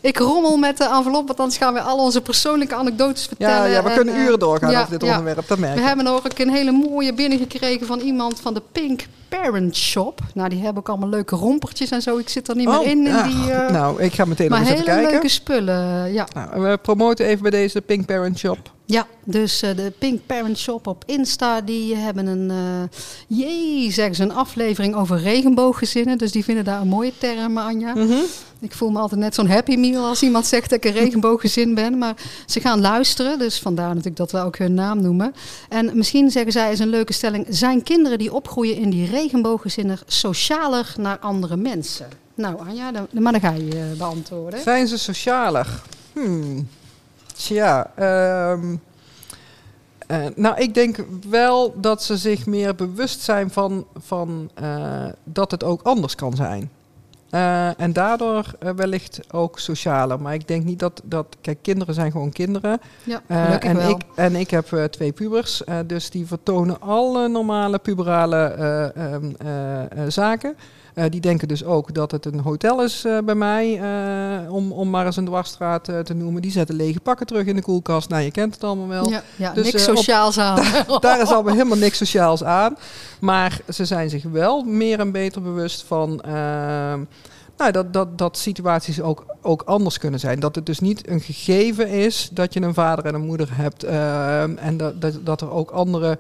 [0.01, 3.57] Ik rommel met de envelop, want anders gaan we al onze persoonlijke anekdotes vertellen.
[3.57, 5.81] Ja, ja, we En, kunnen eh, uren doorgaan ja, over dit onderwerp, dat merk We
[5.81, 5.87] ik.
[5.87, 10.21] hebben ook een hele mooie binnengekregen van iemand van de Pink Parent Shop.
[10.35, 12.17] Nou, die hebben ook allemaal leuke rompertjes en zo.
[12.19, 13.07] Ik zit er niet meer Oh, in.
[13.07, 15.13] in die, eh, nou, ik ga meteen nog maar eens hele even kijken.
[15.13, 16.27] leuke spullen, ja.
[16.35, 18.59] Nou, we promoten even bij deze Pink Parent Shop.
[18.89, 22.99] Ja, dus eh, de Pink Parent Shop op Insta, die hebben een, eh
[23.39, 26.19] jee, zeggen ze, een aflevering over regenbooggezinnen.
[26.19, 27.95] Dus die vinden daar een mooie term, Anja.
[27.95, 28.19] Mhm.
[28.59, 31.75] Ik voel me altijd net zo'n happy meal als iemand zegt dat ik een regenbooggezin
[31.75, 31.99] ben.
[31.99, 35.35] Maar ze gaan luisteren, dus vandaar natuurlijk dat we ook hun naam noemen.
[35.69, 37.47] En misschien zeggen zij is een leuke stelling.
[37.49, 42.07] Zijn kinderen die opgroeien in die regenbooggezinnen socialer naar andere mensen?
[42.35, 44.61] Nou Anja, dan, maar dan ga je eh, beantwoorden.
[44.61, 45.83] Zijn ze socialer?
[46.13, 46.69] Hmm.
[47.37, 48.77] Tja, ehm,
[50.07, 50.97] eh, nou, ik denk
[51.29, 56.37] wel dat ze zich meer bewust zijn van, van eh, dat het ook anders kan
[56.37, 56.71] zijn.
[57.31, 60.21] Eh, en daardoor wellicht ook socialer.
[60.21, 61.37] Maar ik denk niet dat, dat...
[61.41, 62.81] Kijk, kinderen zijn gewoon kinderen.
[63.05, 63.23] Ja,
[63.61, 63.91] en, wel.
[63.91, 69.83] ik, en ik heb twee pubers, dus die vertonen alle normale puberale eh, ehm, eh,
[69.83, 70.57] eh, zaken.
[70.97, 74.73] Eh, die denken dus ook dat het een hotel is eh, bij mij, eh, om,
[74.73, 76.43] om maar eens een dwarsstraat te noemen.
[76.43, 78.09] Die zetten lege pakken terug in de koelkast.
[78.09, 79.09] Nou, je kent het allemaal wel.
[79.11, 80.65] Ja, ja Dus, niks op- sociaals aan.
[81.01, 82.77] Daar is allemaal helemaal niks sociaals aan.
[83.21, 86.21] Maar ze zijn zich wel meer en beter bewust van.
[86.21, 87.01] ehm,
[87.57, 90.41] nou, dat, dat, dat situaties ook, ook anders kunnen zijn.
[90.41, 93.85] Dat het dus niet een gegeven is dat je een vader en een moeder hebt.
[93.85, 96.19] ehm, en dat, dat, dat er ook andere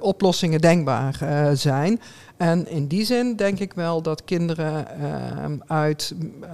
[0.00, 1.18] oplossingen denkbaar
[1.54, 2.00] zijn.
[2.42, 6.50] En in die zin denk ik wel dat kinderen ehm, uit eh,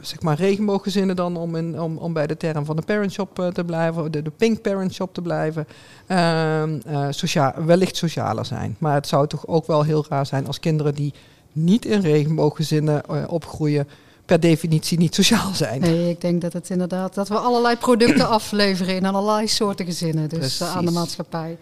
[0.00, 3.38] zeg maar regenbooggezinnen dan, om, in, om, om bij de term van de parent shop
[3.38, 5.66] eh, te blijven, de, de pink parent shop te blijven,
[6.06, 8.76] ehm, eh, wellicht socialer zijn.
[8.78, 11.14] Maar het zou toch ook wel heel raar zijn als kinderen die
[11.52, 13.88] niet in regenbooggezinnen opgroeien,
[14.26, 15.80] per definitie niet sociaal zijn.
[15.80, 20.28] Nee, ik denk dat het inderdaad dat we allerlei producten afleveren in allerlei soorten gezinnen.
[20.28, 20.76] Dus Precies.
[20.76, 21.58] aan de maatschappij.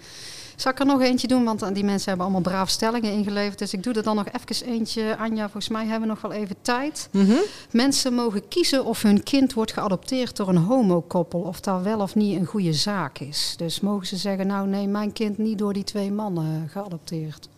[0.61, 1.45] Zal ik er nog eentje doen?
[1.45, 3.59] Want eh, die mensen hebben allemaal braaf stellingen ingeleverd.
[3.59, 5.17] Dus ik doe er dan nog even eentje.
[5.17, 7.09] Anja, volgens mij hebben we nog wel even tijd.
[7.13, 7.37] Mhm.
[7.71, 11.41] Mensen mogen kiezen of hun kind wordt geadopteerd door een homokoppel.
[11.41, 13.55] Of dat wel of niet een goede zaak is.
[13.57, 17.49] Dus mogen ze zeggen, nou nee, mijn kind niet door die twee mannen geadopteerd.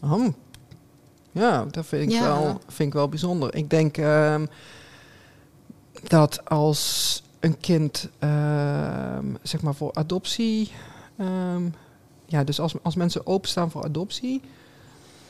[0.00, 0.26] Oh.
[1.32, 2.22] Ja, dat vind ik, Ja.
[2.22, 3.54] wel, vind ik wel bijzonder.
[3.54, 4.46] Ik denk ehm,
[6.08, 10.70] dat als een kind, ehm, zeg maar voor adoptie,
[11.16, 11.62] ehm,
[12.28, 14.40] ja, dus als, als mensen openstaan voor adoptie,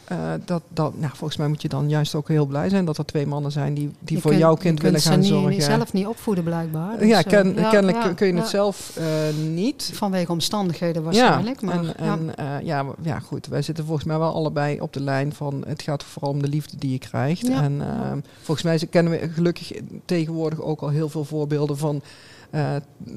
[0.04, 2.98] eh, dat, dat, nou, volgens mij moet je dan juist ook heel blij zijn dat
[2.98, 5.08] er twee mannen zijn die, die Je voor kunt- jouw je kind kunt willen ze
[5.08, 5.62] gaan niet- zorgen.
[5.62, 6.98] zelf niet opvoeden blijkbaar.
[6.98, 8.38] Dus, ja, eh, ken- ja, kennelijk ja, kun je ja.
[8.40, 9.04] het zelf eh,
[9.48, 9.90] niet.
[9.94, 11.60] Vanwege omstandigheden waarschijnlijk.
[11.62, 12.12] maar, en, ja.
[12.18, 13.46] en eh, ja, ja, goed.
[13.46, 16.48] Wij zitten volgens mij wel allebei op de lijn van het gaat vooral om de
[16.48, 17.46] liefde die je krijgt.
[17.46, 17.62] Ja.
[17.62, 19.72] En eh, volgens mij kennen we gelukkig
[20.04, 22.02] tegenwoordig ook al heel veel voorbeelden van
[22.50, 22.70] eh,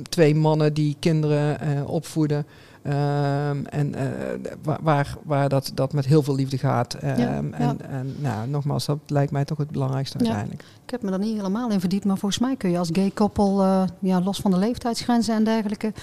[0.09, 2.45] twee mannen die kinderen eh, opvoeden.
[2.83, 4.05] Ehm, en eh,
[4.63, 6.97] wa- waar, waar dat, dat met heel veel liefde gaat.
[7.01, 7.75] Ja, en, ja.
[7.89, 10.23] en nou, nogmaals, dat lijkt mij toch het belangrijkste Ja.
[10.25, 10.63] uiteindelijk.
[10.85, 13.11] Ik heb me er niet helemaal in verdiept, maar volgens mij kun je als gay
[13.13, 15.93] koppel, eh, ja, los van de leeftijdsgrenzen en dergelijke,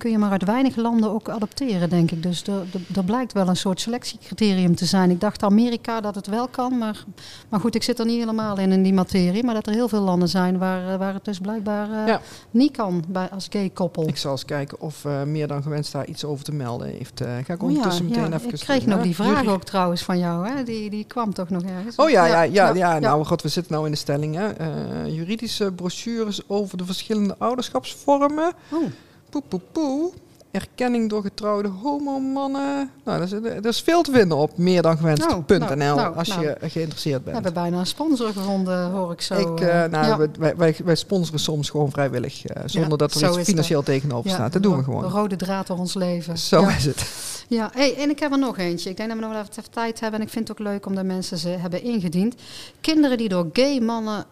[0.00, 2.22] kun je maar uit weinig landen ook adopteren, denk ik.
[2.22, 5.10] Dus er, er, er blijkt wel een soort selectiecriterium te zijn.
[5.10, 7.04] Ik dacht Amerika dat het wel kan, maar,
[7.48, 9.44] maar goed, ik zit er niet helemaal in, in die materie.
[9.44, 12.20] Maar dat er heel veel landen zijn waar, eh, waar het dus blijkbaar eh, Ja.
[12.50, 14.08] niet kan bij, als gay koppel.
[14.08, 17.20] Ik zal eens kijken of eh, meer dan gewenst daar iets over te melden heeft.
[17.20, 19.04] Eh, ga ik Oh ja, ondertussen meteen ja, even ik kreeg doen, nog hè?
[19.04, 20.62] die vraag ook trouwens van jou, hè?
[20.62, 21.96] Die, die kwam toch nog ergens?
[21.96, 24.34] Oh ja, ja, ja, ja, nou god, we zitten nou in de stelling.
[24.34, 24.48] Hè.
[24.48, 24.68] Eh,
[25.14, 28.52] juridische brochures over de verschillende ouderschapsvormen.
[28.72, 28.82] Oh,
[29.30, 30.10] Poe, poe, poe.
[30.50, 32.90] Erkenning door getrouwde homomannen.
[33.04, 36.42] Nou, dat is, dat is veel te vinden op meerdangewenst.nl nou, nou, als nou.
[36.42, 37.34] je geïnteresseerd we bent.
[37.34, 39.34] hebben bijna een sponsor gevonden, hoor ik zo.
[39.54, 39.84] ik, eh.
[39.84, 40.54] eh, nou, Ja.
[40.56, 44.36] wij- wij, sponsoren soms gewoon vrijwillig, eh, zonder Ja, dat er iets financieel tegenover Ja,
[44.36, 44.52] staat.
[44.52, 45.04] Dat doen we gewoon.
[45.04, 46.38] Rode draad door ons leven.
[46.38, 47.06] Zo is het.
[47.48, 48.90] Ja, hey, en ik heb er nog eentje.
[48.90, 50.20] Ik denk dat we nog wel even tijd hebben.
[50.20, 52.34] En ik vind het ook leuk omdat mensen ze hebben ingediend.
[52.80, 54.24] Kinderen die door gay mannen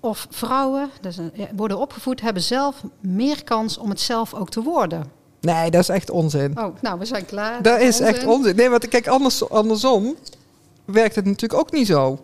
[0.00, 4.62] of vrouwen dus, eh, worden opgevoed, hebben zelf meer kans om het zelf ook te
[4.62, 5.10] worden.
[5.40, 6.58] Nee, dat is echt onzin.
[6.58, 7.62] Oh, nou, we zijn klaar.
[7.62, 8.56] Dat is echt onzin.
[8.56, 10.16] Nee, want kijk, anders, andersom
[10.84, 12.18] werkt het natuurlijk ook niet zo.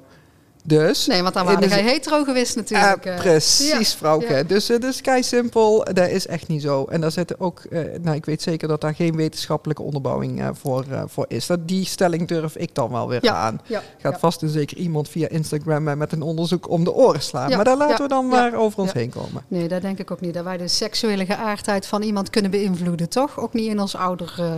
[0.66, 1.06] Dus...
[1.06, 3.06] Nee, want dan waren jij hetero natuurlijk.
[3.06, 3.20] Ah, eh.
[3.20, 4.34] precies, Ja, vrouwke.
[4.34, 4.42] ja.
[4.42, 5.84] Dus het is kei simpel.
[5.92, 6.84] Dat is echt niet zo.
[6.84, 10.48] En daar zitten ook, eh, nou, ik weet zeker dat daar geen wetenschappelijke onderbouwing eh,
[10.52, 11.46] voor, eh, voor is.
[11.46, 13.60] Dat, die stelling durf ik dan wel weer Ja, aan.
[13.98, 17.50] Gaat vast en zeker iemand via Instagram eh, met een onderzoek om de oren slaan.
[17.50, 19.44] Maar daar laten we dan maar over ons heen komen.
[19.48, 20.34] Nee, dat denk ik ook niet.
[20.34, 23.38] Dat wij de seksuele geaardheid van iemand kunnen beïnvloeden, toch?
[23.40, 24.52] Ook niet in, ons ouder, eh,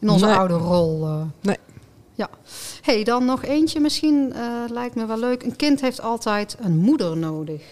[0.00, 0.34] in onze Nee.
[0.36, 1.06] ouderrol.
[1.06, 1.20] eh.
[1.40, 1.56] Nee.
[2.18, 2.28] Ja.
[2.82, 4.32] hey, dan nog eentje misschien.
[4.32, 5.42] eh, lijkt me wel leuk.
[5.42, 7.62] Een kind heeft altijd een moeder nodig.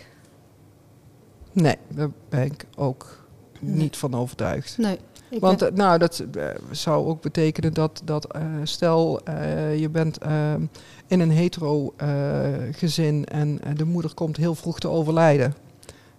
[1.52, 3.24] Nee, daar ben ik ook
[3.60, 3.74] Nee.
[3.74, 4.78] niet van overtuigd.
[4.78, 4.98] Nee.
[5.30, 8.26] Ik Want ben- eh, nou, dat eh, zou ook betekenen dat, dat
[8.62, 9.20] stel
[9.76, 10.62] je bent ehm,
[11.06, 11.94] in een hetero
[12.72, 15.54] gezin en de moeder komt heel vroeg te overlijden.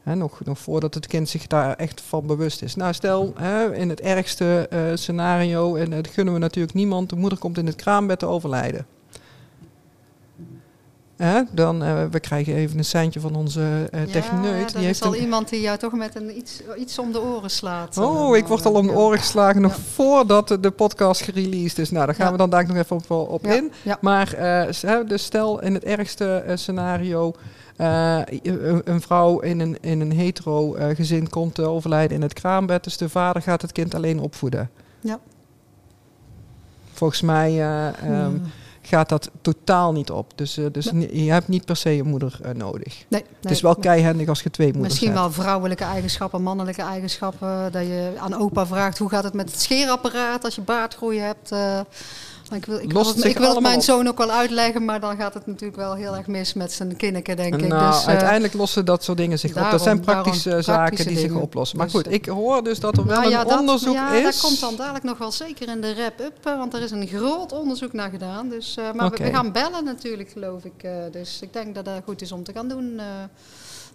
[0.08, 2.76] Hè, nog, nog voordat het kind zich daar echt van bewust is.
[2.76, 7.16] Nou, stel hè, in het ergste eh, scenario, en dat gunnen we natuurlijk niemand, de
[7.16, 8.86] moeder komt in het kraambed te overlijden.
[11.18, 14.74] Hè, dan, eh, we krijgen even een seintje van onze eh ja, techneut.
[14.74, 17.98] er is al iemand die jou toch met een iets, iets om de oren slaat.
[17.98, 18.98] Oh, Eh, ik word al om de ja.
[18.98, 19.82] oren geslagen nog Ja.
[19.94, 21.92] voordat de, podcast gereleased is.
[21.92, 22.32] Nou, daar gaan Ja.
[22.32, 23.72] we dan daar nog even op, op Ja, in.
[23.84, 23.98] ja.
[24.02, 27.34] Maar eh, dus stel in het ergste eh, scenario...
[27.78, 28.20] eh,
[28.84, 32.84] een, vrouw in een, in een hetero eh, gezin komt te overlijden in het kraambed.
[32.84, 34.70] Dus de vader gaat het kind alleen opvoeden.
[35.00, 35.20] Ja.
[36.94, 38.38] Volgens mij eh, ehm,
[38.82, 40.32] gaat dat totaal niet op.
[40.36, 41.24] Dus, dus Nee.
[41.24, 43.06] je hebt niet per se een moeder nodig.
[43.08, 43.82] Nee, het is wel nee.
[43.82, 45.22] keihandig als je twee moeders Misschien hebt.
[45.22, 47.72] wel vrouwelijke eigenschappen, mannelijke eigenschappen.
[47.72, 51.52] Dat je aan opa vraagt hoe gaat het met het scheerapparaat als je baardgroei hebt.
[52.56, 53.82] Ik wil, ik wil, het, zich ik wil het allemaal mijn op.
[53.84, 56.96] zoon ook wel uitleggen, maar dan gaat het natuurlijk wel heel erg mis met zijn
[56.98, 57.68] kinneken, denk ik.
[57.68, 59.72] Nou, Dus, eh, uiteindelijk lossen dat soort dingen zich op.
[59.72, 61.78] Dat zijn praktische daarom zaken praktische die zich oplossen.
[61.78, 63.94] Maar Dus, goed, eh, ik hoor dus dat er wel nou een ja, dat, onderzoek
[63.94, 64.24] ja, is.
[64.24, 67.08] dat komt dan dadelijk nog wel zeker in de wrap-up, eh, want er is een
[67.08, 68.50] groot onderzoek naar gedaan.
[68.50, 70.88] Dus, maar we- gaan bellen natuurlijk, geloof ik.
[71.12, 73.00] dus ik denk dat dat goed is om te gaan doen.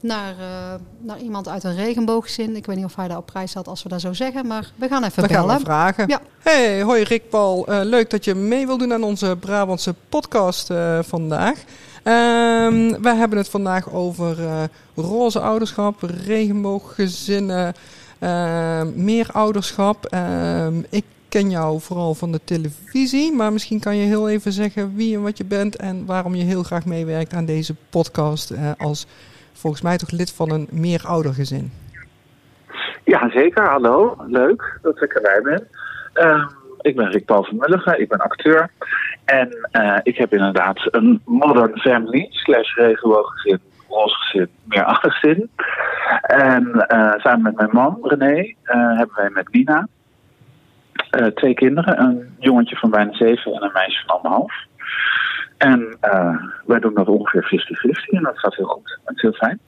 [0.03, 2.57] Naar, eh, naar iemand uit een regenbooggezin.
[2.57, 4.73] Ik weet niet of hij daar op prijs staat als we dat zo zeggen, maar
[4.77, 5.59] we gaan even Dan gaan bellen.
[5.59, 6.09] we vragen.
[6.09, 6.21] Ja.
[6.43, 7.67] Hey, hoi Rick Paul.
[7.67, 11.59] Eh, leuk dat je mee wil doen aan onze Brabantse podcast eh, vandaag.
[12.03, 14.37] Ehm, wij hebben het vandaag over
[14.95, 17.75] roze ouderschap, regenbooggezinnen,
[18.19, 20.07] eh, meer ouderschap.
[20.07, 24.95] Ehm, ik ken jou vooral van de televisie, maar misschien kan je heel even zeggen
[24.95, 29.07] wie en wat je bent en waarom je heel graag meewerkt aan deze podcast als
[29.53, 31.73] volgens mij toch lid van een meeroudergezin.
[33.05, 33.69] Ja, zeker.
[33.69, 34.17] Hallo.
[34.27, 35.69] Leuk dat ik erbij ben.
[36.13, 36.47] Ehm,
[36.81, 38.01] ik ben Rick Paul van Mulligen.
[38.01, 38.71] Ik ben acteur.
[39.25, 45.51] En eh, ik heb inderdaad een modern family slash regenbooggezin, roze gezin, meer gezin.
[46.23, 49.89] En eh, samen met mijn man René eh, hebben wij met Nina
[51.35, 52.01] twee kinderen.
[52.01, 54.55] Een jongetje van bijna zeven en een meisje van anderhalf.
[55.63, 57.67] En eh, wij doen dat ongeveer
[58.05, 58.99] 50-50 en dat gaat heel goed.
[59.05, 59.59] Het is heel fijn.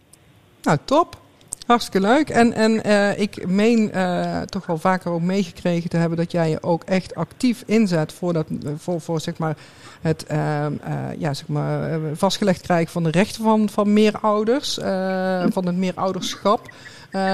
[0.62, 1.22] Nou, top.
[1.66, 2.28] Hartstikke leuk.
[2.28, 6.50] En, en eh, ik meen eh, toch wel vaker ook meegekregen te hebben dat jij
[6.50, 9.56] je ook echt actief inzet voor, dat, voor, voor zeg maar
[10.00, 14.74] het ehm, eh, ja, zeg maar, vastgelegd krijgen van de rechten van, van meerouders,
[15.48, 16.68] van het meerouderschap.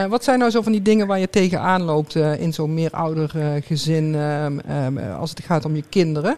[0.08, 4.58] Wat zijn nou zo van die dingen waar je tegenaan loopt in zo'n meeroudergezin ehm,
[4.58, 6.36] ehm, als het gaat om je kinderen?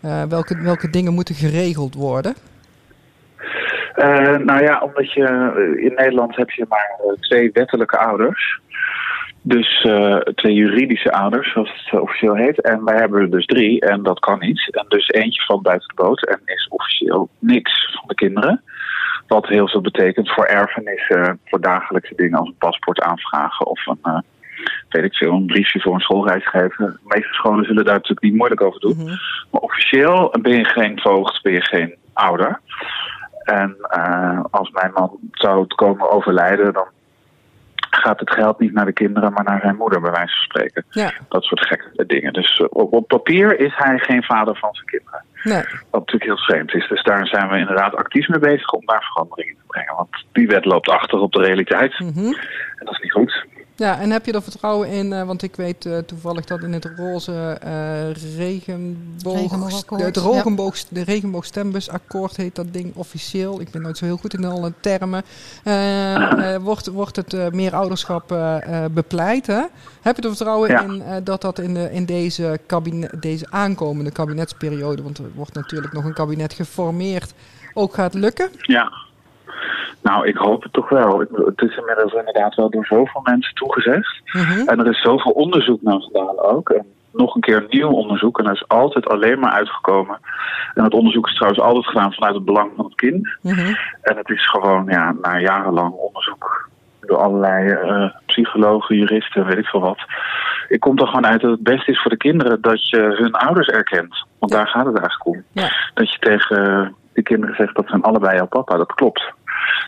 [0.00, 2.34] Eh, welke, welke dingen moeten geregeld worden?
[3.94, 8.60] Eh, nou ja, omdat je eh, in Nederland heb je maar twee wettelijke ouders.
[9.42, 9.86] Dus
[10.34, 12.60] twee juridische ouders, zoals het officieel heet.
[12.60, 14.74] En wij hebben er dus drie en dat kan niet.
[14.74, 18.62] En dus eentje valt buiten de boot en is officieel niks van de kinderen.
[19.26, 24.24] Wat heel veel betekent voor erfenissen, voor dagelijkse dingen als een paspoort aanvragen of een,
[24.88, 26.86] weet ik veel, een briefje voor een schoolreis geven.
[26.86, 28.96] De meeste scholen zullen daar natuurlijk niet moeilijk over doen.
[28.96, 29.18] Mm-hmm.
[29.50, 32.60] Maar officieel ben je geen voogd, ben je geen ouder.
[33.44, 36.86] En uh, als mijn man zou komen overlijden, dan
[37.90, 40.84] gaat het geld niet naar de kinderen, maar naar zijn moeder, bij wijze van spreken.
[40.90, 41.12] Ja.
[41.28, 42.32] Dat soort gekke dingen.
[42.32, 45.22] Dus op, op, papier is hij geen vader van zijn kinderen.
[45.42, 45.62] Nee.
[45.90, 46.88] Wat natuurlijk heel vreemd is.
[46.88, 49.94] Dus daar zijn we inderdaad actief mee bezig om daar verandering in te brengen.
[49.96, 51.98] Want die wet loopt achter op de realiteit.
[51.98, 52.34] Mm -hmm.
[52.76, 53.46] En dat is niet goed.
[53.78, 55.12] Ja, en heb je er vertrouwen in?
[55.12, 59.50] Uh, want ik weet uh, toevallig dat in het roze uh, regenboog,
[59.88, 60.84] de, het regenboog, ja.
[60.88, 63.60] de regenboogstembussakkoord heet dat ding officieel.
[63.60, 65.22] Ik ben nooit zo heel goed in alle termen.
[66.68, 68.28] wordt, wordt het meer ouderschap
[68.90, 69.46] bepleit?
[69.46, 69.62] Hè?
[70.00, 70.82] Heb je er vertrouwen ja.
[70.82, 75.92] in dat dat in, de, in deze, kabinet, deze aankomende kabinetsperiode, want er wordt natuurlijk
[75.92, 77.32] nog een kabinet geformeerd,
[77.74, 78.50] ook gaat lukken?
[78.60, 78.92] Ja.
[80.02, 81.18] Nou, ik hoop het toch wel.
[81.18, 84.20] Het is inmiddels inderdaad wel door zoveel mensen toegezegd.
[84.32, 84.68] Mm-hmm.
[84.68, 86.70] En er is zoveel onderzoek naar gedaan ook.
[86.70, 88.38] En nog een keer nieuw onderzoek.
[88.38, 90.18] En er is altijd alleen maar uitgekomen.
[90.74, 93.28] En het onderzoek is trouwens altijd gedaan vanuit het belang van het kind.
[93.42, 93.76] Mm-hmm.
[94.02, 96.68] En het is gewoon, ja, na jarenlang onderzoek
[97.00, 99.98] door allerlei uh, psychologen, juristen, weet ik veel wat.
[100.68, 103.32] Ik kom er gewoon uit dat het beste is voor de kinderen dat je hun
[103.32, 104.24] ouders erkent.
[104.38, 105.42] Want daar gaat het eigenlijk om.
[105.52, 105.68] Ja.
[105.94, 108.76] Dat je tegen de kinderen zegt dat zijn allebei jouw papa.
[108.76, 109.32] Dat klopt.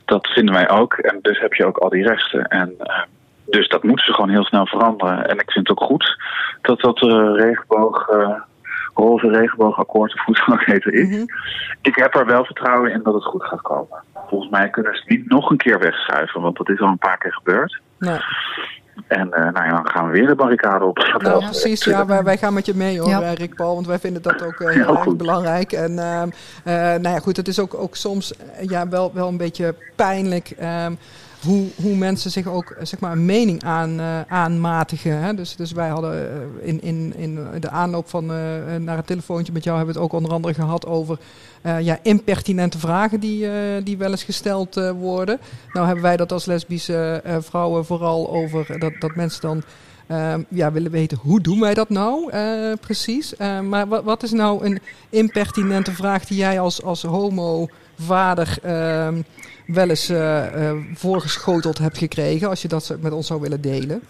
[0.05, 0.95] Dat vinden wij ook.
[0.95, 2.45] En dus heb je ook al die rechten.
[2.45, 3.03] En uh,
[3.45, 5.29] dus dat moeten ze gewoon heel snel veranderen.
[5.29, 6.17] En ik vind het ook goed
[6.63, 8.41] dat dat uh, regenboog, uh,
[8.95, 11.09] roze regenboogakkoord, of hoe het heet, is.
[11.09, 11.27] Mm-hmm.
[11.83, 14.03] Ik heb er wel vertrouwen in dat het goed gaat komen.
[14.29, 16.99] Volgens mij kunnen ze het niet nog een keer wegschuiven, want dat is al een
[16.99, 17.81] paar keer gebeurd.
[17.99, 18.19] Nee.
[19.07, 21.19] En uh, nou ja, dan gaan we weer de barricade op.
[21.19, 23.33] Nou, precies, ja, wij, wij, gaan met je mee hoor, ja.
[23.33, 23.75] Rick Paul.
[23.75, 25.73] Want wij vinden dat ook uh, heel erg belangrijk.
[25.73, 26.23] En uh,
[26.75, 30.51] nou ja, goed, het is ook, ook soms ja, wel, wel een beetje pijnlijk.
[30.59, 30.93] Ehm,
[31.43, 35.23] hoe, hoe mensen zich ook zeg maar, een mening aan, uh, aanmatigen.
[35.23, 35.35] Hè?
[35.35, 38.27] Dus, dus wij hadden in, in, in de aanloop van,
[38.85, 41.19] naar het telefoontje met jou hebben we het ook onder andere gehad over
[41.81, 43.49] ja, impertinente vragen die,
[43.83, 45.39] die wel eens gesteld worden.
[45.73, 49.63] Nou hebben wij dat als lesbische vrouwen vooral over dat, dat mensen dan
[50.49, 52.31] ja, willen weten hoe doen wij dat nou
[52.81, 53.35] precies.
[53.69, 57.69] maar wat, wat is nou een impertinente vraag die jij als, als homo
[58.01, 59.23] vader ehm,
[59.67, 64.03] wel eens uh, voorgeschoteld hebt gekregen, als je dat met ons zou willen delen?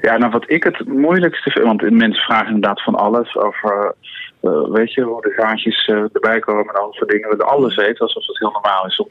[0.00, 3.94] Ja, nou wat ik het moeilijkste vind, want mensen vragen inderdaad van alles over,
[4.42, 7.38] uh, weet je, hoe de gaatjes uh, erbij komen en al soort dingen.
[7.38, 9.06] Alles weten, alsof het heel normaal is om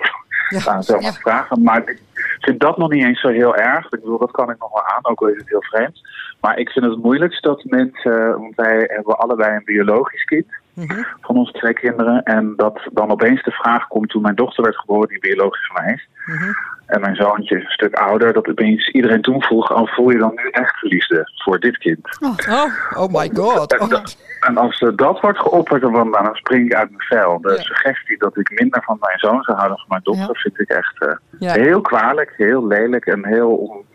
[0.66, 1.12] ja, zelf ja.
[1.12, 1.64] te vragen.
[1.64, 2.02] Maar ik
[2.40, 3.86] vind dat nog niet eens zo heel erg.
[3.86, 6.02] Ik bedoel, dat kan ik nog wel aan, ook al is het heel vreemd.
[6.42, 10.46] Maar ik vind het moeilijkst dat mensen, want wij hebben allebei een biologisch kind.
[10.80, 11.04] Mhm.
[11.22, 12.24] van onze twee kinderen.
[12.24, 15.84] En dat dan opeens de vraag komt toen mijn dochter werd geboren, die biologisch van
[15.84, 16.08] mij is.
[16.26, 16.52] Mhm.
[16.86, 20.18] En mijn zoontje een stuk ouder, dat opeens iedereen toen vroeg, al oh, voel je
[20.18, 22.18] dan nu echt verliefde voor dit kind?
[22.20, 23.74] Oh, oh, oh my god.
[23.74, 24.04] En, oh.
[24.40, 27.42] en, als dat wordt geopperd, dan, dan spring ik uit mijn vel.
[27.42, 30.60] De suggestie dat ik minder van mijn zoon zou houden dan van mijn dochter, vind
[30.60, 33.86] ik echt uh, heel kwalijk, heel lelijk en heel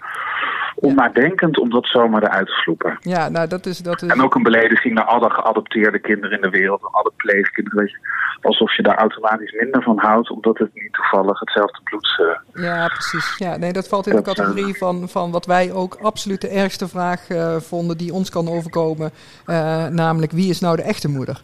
[0.84, 2.98] onnadenkend om dat zomaar eruit te vloepen.
[3.00, 4.08] Ja, nou dat is, dat is...
[4.08, 7.78] En ook een belediging naar alle geadopteerde kinderen in de wereld, alle pleegkinderen.
[7.78, 7.98] Weet je,
[8.44, 12.20] alsof je daar automatisch minder van houdt, omdat het niet toevallig hetzelfde bloed...
[12.54, 12.64] Uh...
[12.64, 13.37] Ja, precies.
[13.38, 16.88] Ja, nee, dat valt in de categorie van, van wat wij ook absoluut de ergste
[16.88, 19.11] vraag uh, vonden die ons kan overkomen.
[19.46, 21.40] Uh, namelijk, wie is nou de echte moeder?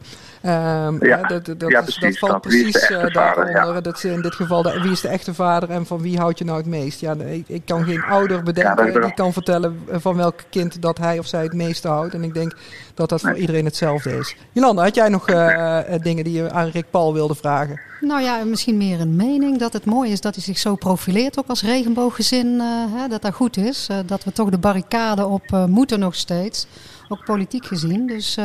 [0.46, 3.50] Um, ja, dat, dat, ja, precies, dat valt precies daaronder.
[3.50, 3.80] Ja.
[3.80, 6.38] Dat is in dit geval, de, wie is de echte vader en van wie houd
[6.38, 7.00] je nou het meest?
[7.00, 11.18] Ja, ik, ik kan geen ouder bedenken die kan vertellen van welk kind dat hij
[11.18, 12.14] of zij het meeste houdt.
[12.14, 12.52] En ik denk
[13.00, 14.36] dat dat voor iedereen hetzelfde is.
[14.52, 17.80] Jolanda, had jij nog uh, dingen die je aan Rick Paul wilde vragen?
[18.00, 21.38] Nou ja, misschien meer een mening dat het mooi is dat hij zich zo profileert,
[21.38, 23.88] ook als regenbooggezin, uh, hè, dat dat goed is.
[23.90, 26.66] Uh, dat we toch de barricade op moeten nog steeds,
[27.08, 28.06] ook politiek gezien.
[28.06, 28.38] Dus...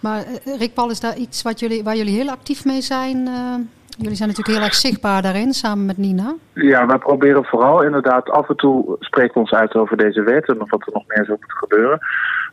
[0.00, 0.24] Maar
[0.58, 3.16] Rick Paul, is daar iets wat jullie, waar jullie heel actief mee zijn?
[3.16, 3.54] Uh,
[3.98, 6.34] jullie zijn natuurlijk heel erg zichtbaar daarin, samen met Nina.
[6.52, 10.48] Ja, wij proberen vooral inderdaad af en toe spreken we ons uit over deze wet
[10.48, 11.98] en wat er nog meer zou moeten gebeuren.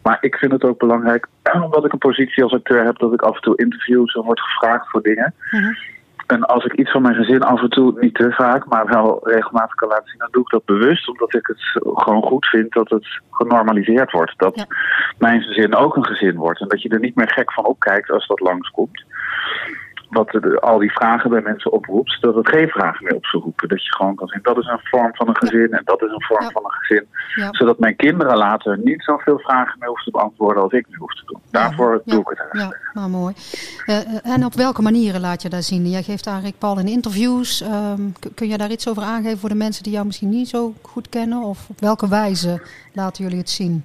[0.04, 1.28] Maar ik vind het ook belangrijk,
[1.66, 4.42] omdat ik een positie als acteur heb, dat ik af en toe interviews en word
[4.42, 5.34] gevraagd voor dingen.
[5.52, 5.68] Uh
[6.28, 9.20] En als ik iets van mijn gezin af en toe, niet te vaak, maar wel
[9.24, 11.10] regelmatig kan laten zien, dan doe ik dat bewust.
[11.10, 14.34] Omdat ik het gewoon goed vind dat het genormaliseerd wordt.
[14.38, 14.66] Dat ja.
[15.18, 16.62] mijn gezin ook een gezin wordt.
[16.62, 19.04] En dat je er niet meer gek van opkijkt als dat langskomt.
[20.14, 23.43] Wat de- al die vragen bij mensen oproept, dat het geen vragen meer op zou
[23.43, 23.68] roepen.
[23.70, 26.11] Dat je gewoon kan zeggen, dat is een vorm van een gezin en dat is
[26.11, 26.49] een vorm Ja.
[26.49, 27.07] van een gezin.
[27.36, 27.47] Ja.
[27.51, 31.14] Zodat mijn kinderen later niet zoveel vragen meer hoeven te beantwoorden als ik nu hoef
[31.14, 31.41] te doen.
[31.51, 32.80] Daarvoor doe ik het eigenlijk.
[32.93, 33.34] Ja, nou mooi.
[33.86, 35.89] Eh, eh, en op welke manieren laat je dat zien?
[35.89, 37.61] Jij geeft Rick Paul in interviews.
[37.61, 38.01] Ehm,
[38.36, 41.09] kun je daar iets over aangeven voor de mensen die jou misschien niet zo goed
[41.09, 41.41] kennen?
[41.43, 42.61] Of op welke wijze
[42.93, 43.84] laten jullie het zien?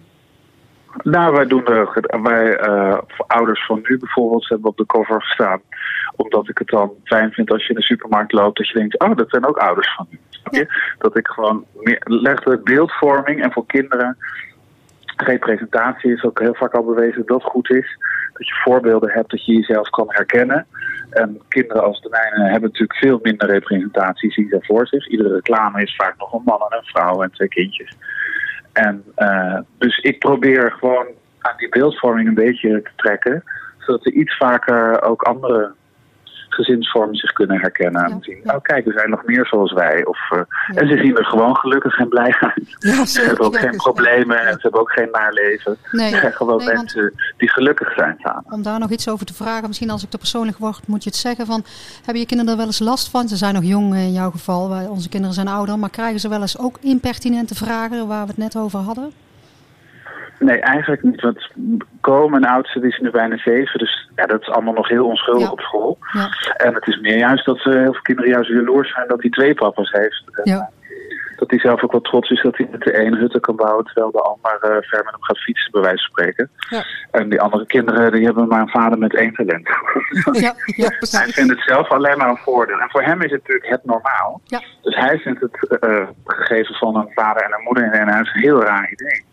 [1.03, 2.59] Nou, wij doen er, wij,
[3.07, 5.61] voor ouders van nu bijvoorbeeld, hebben op de cover gestaan.
[6.17, 9.01] Omdat ik het dan fijn vind als je in de supermarkt loopt, dat je denkt,
[9.01, 10.67] oh, dat zijn ook ouders van nu.
[10.99, 14.17] Dat ik gewoon meer, letterlijk beeldvorming en voor kinderen
[15.25, 17.97] representatie is ook heel vaak al bewezen dat goed is.
[18.33, 20.67] Dat je voorbeelden hebt, dat je jezelf kan herkennen.
[21.11, 25.09] En kinderen als de mijne hebben natuurlijk veel minder representatie, zien ze voor zich.
[25.09, 27.97] Iedere reclame is vaak nog een man en een vrouw en twee kindjes.
[28.73, 31.07] En eh, dus ik probeer gewoon
[31.41, 33.45] aan die beeldvorming een beetje te trekken,
[33.79, 35.75] zodat er iets vaker ook andere
[36.49, 38.41] gezinsvormen zich kunnen herkennen en Ja, zien.
[38.45, 38.55] ja.
[38.55, 40.05] Oh kijk, er zijn nog meer zoals wij.
[40.05, 40.39] Of, eh,
[40.73, 40.81] Ja.
[40.81, 42.77] En ze zien er gewoon gelukkig en blij uit.
[42.79, 45.77] Ja, Ze hebben ook geen problemen en ze hebben ook geen naar leven.
[45.91, 48.45] Nee, Het zijn gewoon nee, want- mensen die gelukkig zijn samen.
[48.53, 51.09] Om daar nog iets over te vragen, misschien als ik te persoonlijk word, moet je
[51.11, 51.65] het zeggen van,
[51.97, 53.29] hebben je kinderen er wel eens last van?
[53.29, 56.41] Ze zijn nog jong in jouw geval, onze kinderen zijn ouder, maar krijgen ze wel
[56.41, 59.13] eens ook impertinente vragen waar we het net over hadden?
[60.39, 61.20] Nee, eigenlijk niet.
[61.20, 61.51] Want
[62.01, 63.78] Ko, mijn oudste, die is nu bijna zeven.
[63.78, 65.51] Dus ja, dat is allemaal nog heel onschuldig Ja.
[65.51, 65.99] op school.
[66.12, 69.20] Ja, En het is meer juist dat ze, heel veel kinderen juist jaloers zijn dat
[69.20, 70.24] hij twee papa's heeft.
[70.45, 70.70] Ja,
[71.36, 73.84] Dat hij zelf ook wel trots is dat hij met de ene hutten kan bouwen...
[73.84, 76.51] terwijl de ander eh, ver met hem gaat fietsen, bij wijze van spreken.
[76.68, 76.82] Ja.
[77.11, 79.68] En die andere kinderen die hebben maar een vader met één talent.
[80.45, 82.78] ja, ja, Hij vindt het zelf alleen maar een voordeel.
[82.78, 84.41] En voor hem is het natuurlijk het normaal.
[84.45, 84.61] Ja.
[84.82, 88.34] Dus hij vindt het eh, gegeven van een vader en een moeder in een huis
[88.34, 89.24] een heel raar idee.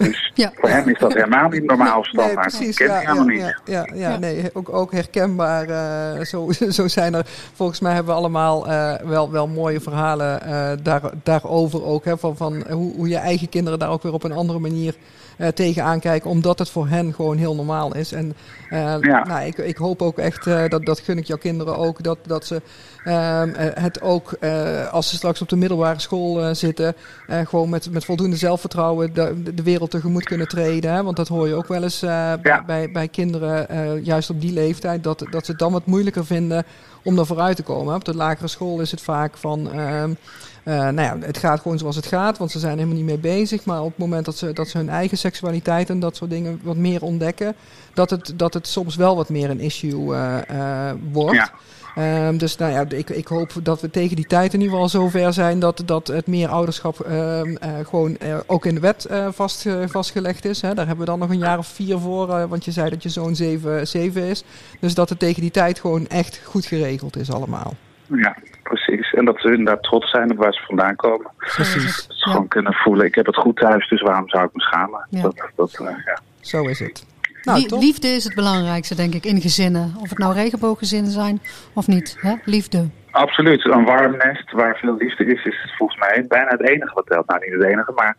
[0.00, 0.52] Dus Ja.
[0.54, 2.48] voor hem is dat helemaal niet normaal of Nee, standaard.
[2.56, 2.76] precies.
[2.78, 3.56] dat kent Ja, hij helemaal ja, niet.
[3.64, 4.18] ja, ja, ja, Ja.
[4.18, 5.68] nee, ook, ook herkenbaar.
[5.68, 6.48] eh, zo,
[6.78, 7.26] zo zijn er.
[7.54, 12.04] Volgens mij hebben we allemaal eh, wel, wel mooie verhalen eh, daar, daarover ook.
[12.04, 14.94] Hè, van van hoe, hoe je eigen kinderen daar ook weer op een andere manier
[15.48, 16.30] tegenaan kijken.
[16.30, 18.12] Omdat het voor hen gewoon heel normaal is.
[18.12, 18.34] En
[18.68, 19.24] eh, Ja.
[19.24, 22.18] nou, ik, ik hoop ook echt, eh, dat, dat gun ik jouw kinderen ook, dat,
[22.26, 22.62] dat ze
[23.04, 26.94] ehm, eh, het ook, eh, als ze straks op de middelbare school eh, zitten,
[27.26, 30.92] eh, gewoon met, met voldoende zelfvertrouwen de, de wereld tegemoet kunnen treden.
[30.92, 31.02] Hè?
[31.02, 34.40] Want dat hoor je ook wel eens eh, bij, bij, bij kinderen, eh, juist op
[34.40, 36.64] die leeftijd, dat, dat ze het dan wat moeilijker vinden
[37.02, 37.94] om daar vooruit te komen.
[37.94, 39.72] Op de lagere school is het vaak van.
[39.72, 40.16] ehm, eh,
[40.74, 43.64] nou ja, het gaat gewoon zoals het gaat, want ze zijn helemaal niet mee bezig.
[43.64, 46.60] Maar op het moment dat ze, dat ze hun eigen seksualiteit en dat soort dingen
[46.62, 47.54] wat meer ontdekken,
[47.94, 51.36] dat het, dat het soms wel wat meer een issue eh, eh, wordt.
[51.36, 51.50] Ja.
[51.94, 54.88] Ehm, dus nou ja, ik, ik hoop dat we tegen die tijd in ieder geval
[54.88, 59.04] zover zijn dat, dat het meer ouderschap ehm, eh, gewoon eh, ook in de wet
[59.04, 60.60] eh, vast, eh, vastgelegd is.
[60.60, 60.74] Hè.
[60.74, 63.02] Daar hebben we dan nog een jaar of vier voor, eh, want je zei dat
[63.02, 64.44] je zo'n zeven, zeven is.
[64.80, 67.74] Dus dat het tegen die tijd gewoon echt goed geregeld is allemaal.
[68.06, 68.79] Ja, precies.
[69.20, 71.30] En dat ze inderdaad trots zijn op waar ze vandaan komen.
[71.36, 74.50] Precies, Dat ze gewoon kunnen voelen, ik heb het goed thuis, dus waarom zou ik
[74.52, 75.06] me schamen?
[75.10, 75.22] Ja.
[75.22, 76.18] Dat, dat, eh, ja.
[76.40, 77.06] zo is het.
[77.42, 77.80] Nou, Lie- top.
[77.80, 79.94] liefde is het belangrijkste, denk ik, in gezinnen.
[80.00, 81.40] Of het nou regenbooggezinnen zijn
[81.72, 82.16] of niet.
[82.20, 82.34] Hè?
[82.44, 82.88] Liefde.
[83.10, 83.64] Absoluut.
[83.64, 87.26] Een warm nest waar veel liefde is, is volgens mij bijna het enige wat telt.
[87.26, 88.16] Nou, niet het enige, maar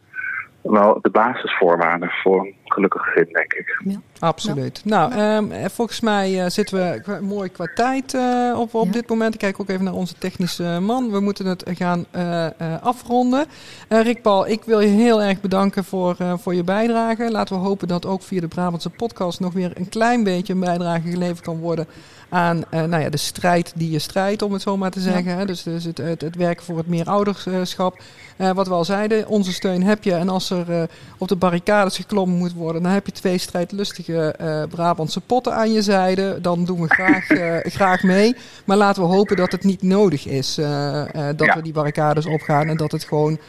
[0.62, 3.82] wel de basisvoorwaarden voor een gelukkig gezin, denk ik.
[3.84, 4.00] Ja.
[4.20, 4.82] Absoluut.
[4.86, 8.92] Nou, ehm, eh, volgens mij eh, zitten we mooi qua tijd eh, op, op Ja.
[8.92, 9.34] dit moment.
[9.34, 11.12] Ik kijk ook even naar onze technische man.
[11.12, 12.52] We moeten het gaan eh, eh,
[12.82, 13.46] afronden.
[13.90, 17.32] Rick Paul, ik wil je heel erg bedanken voor, eh, voor je bijdrage.
[17.32, 20.60] Laten we hopen dat ook via de Brabantse podcast nog weer een klein beetje een
[20.60, 21.88] bijdrage geleverd kan worden
[22.32, 25.48] aan eh, nou ja, de strijd die je strijdt, om het zo maar te zeggen.
[25.48, 28.02] Dus, dus het, het, het werken voor het meer ouderschap.
[28.38, 30.14] Eh, wat we al zeiden, onze steun heb je.
[30.14, 30.84] En als er eh,
[31.18, 34.36] op de barricades geklommen moet worden, dan heb je twee strijdlustige
[34.70, 36.42] Brabantse potten aan je zijde.
[36.42, 37.26] Dan doen we graag,
[37.78, 38.36] graag mee.
[38.66, 41.56] Maar laten we hopen dat het niet nodig is dat Ja.
[41.56, 42.68] we die barricades opgaan.
[42.68, 43.40] En dat het gewoon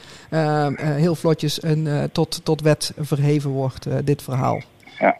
[0.76, 4.62] heel vlotjes een, tot, tot wet verheven wordt, dit verhaal.
[4.98, 5.16] Ja,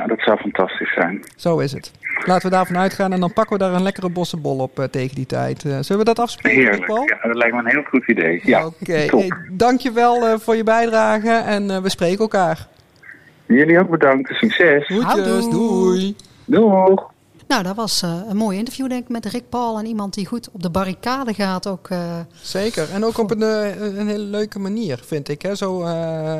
[0.00, 1.24] dat zou fantastisch zijn.
[1.36, 1.92] Zo is het.
[2.24, 5.14] Laten we daarvan uitgaan en dan pakken we daar een lekkere bossenbol op eh, tegen
[5.14, 5.64] die tijd.
[5.64, 6.86] Eh, zullen we dat afspreken, Heerlijk.
[6.86, 7.02] Paul?
[7.02, 8.40] Ja, dat lijkt me een heel goed idee.
[8.44, 12.66] Ja, Oké, hey, dankjewel eh voor je bijdrage en eh, we spreken elkaar.
[13.46, 14.34] Jullie ook bedankt.
[14.34, 14.86] Succes.
[14.86, 15.50] Groetjes, Houdoe.
[15.50, 16.16] doei.
[16.44, 17.12] Doeg.
[17.48, 19.78] Nou, dat was eh, een mooi interview, denk ik, met Rick Paul.
[19.78, 21.66] En iemand die goed op de barricade gaat.
[21.66, 25.42] Ook, eh, Zeker, en ook op een, eh, een hele leuke manier, vind ik.
[25.42, 25.54] Hè?
[25.54, 26.36] Zo eh,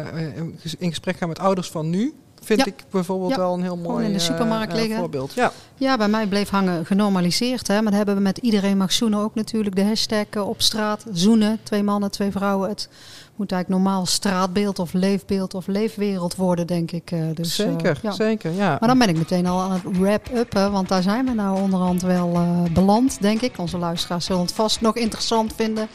[0.79, 2.13] in gesprek gaan met ouders van nu.
[2.45, 2.67] Vind Ja.
[2.67, 4.99] ik bijvoorbeeld Ja, wel een heel mooi in de eh, supermarkt eh, liggen.
[4.99, 5.33] voorbeeld.
[5.35, 7.67] Ja, Ja, bij mij bleef hangen genormaliseerd.
[7.69, 7.75] Hè?
[7.75, 9.77] Maar dat hebben we met iedereen mag zoenen ook natuurlijk.
[9.77, 11.05] De hashtag eh, op straat.
[11.13, 11.59] Zoenen.
[11.63, 12.69] Twee mannen, twee vrouwen.
[12.69, 12.89] Het
[13.37, 17.11] moet eigenlijk normaal straatbeeld of leefbeeld of leefwereld worden, denk ik.
[17.11, 18.11] eh, Dus, eh, zeker, ja.
[18.13, 18.53] zeker.
[18.53, 18.77] Ja.
[18.81, 20.73] Maar dan ben ik meteen al aan het wrap-uppen.
[20.73, 23.59] Want daar zijn we nou onderhand wel eh, beland, denk ik.
[23.59, 25.89] Onze luisteraars zullen het vast nog interessant vinden.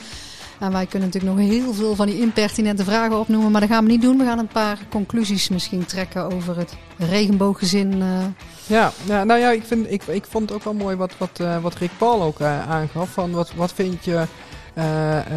[0.60, 3.52] En wij kunnen natuurlijk nog heel veel van die impertinente vragen opnoemen.
[3.52, 4.18] Maar dat gaan we niet doen.
[4.18, 8.02] We gaan een paar conclusies misschien trekken over het regenbooggezin.
[8.02, 8.26] eh,
[8.68, 11.40] Ja, ja, nou ja, ik, vind, ik, ik vond het ook wel mooi wat, wat,
[11.40, 13.10] eh, wat Rick Paul ook eh, aangaf.
[13.10, 14.24] Van wat, wat vind je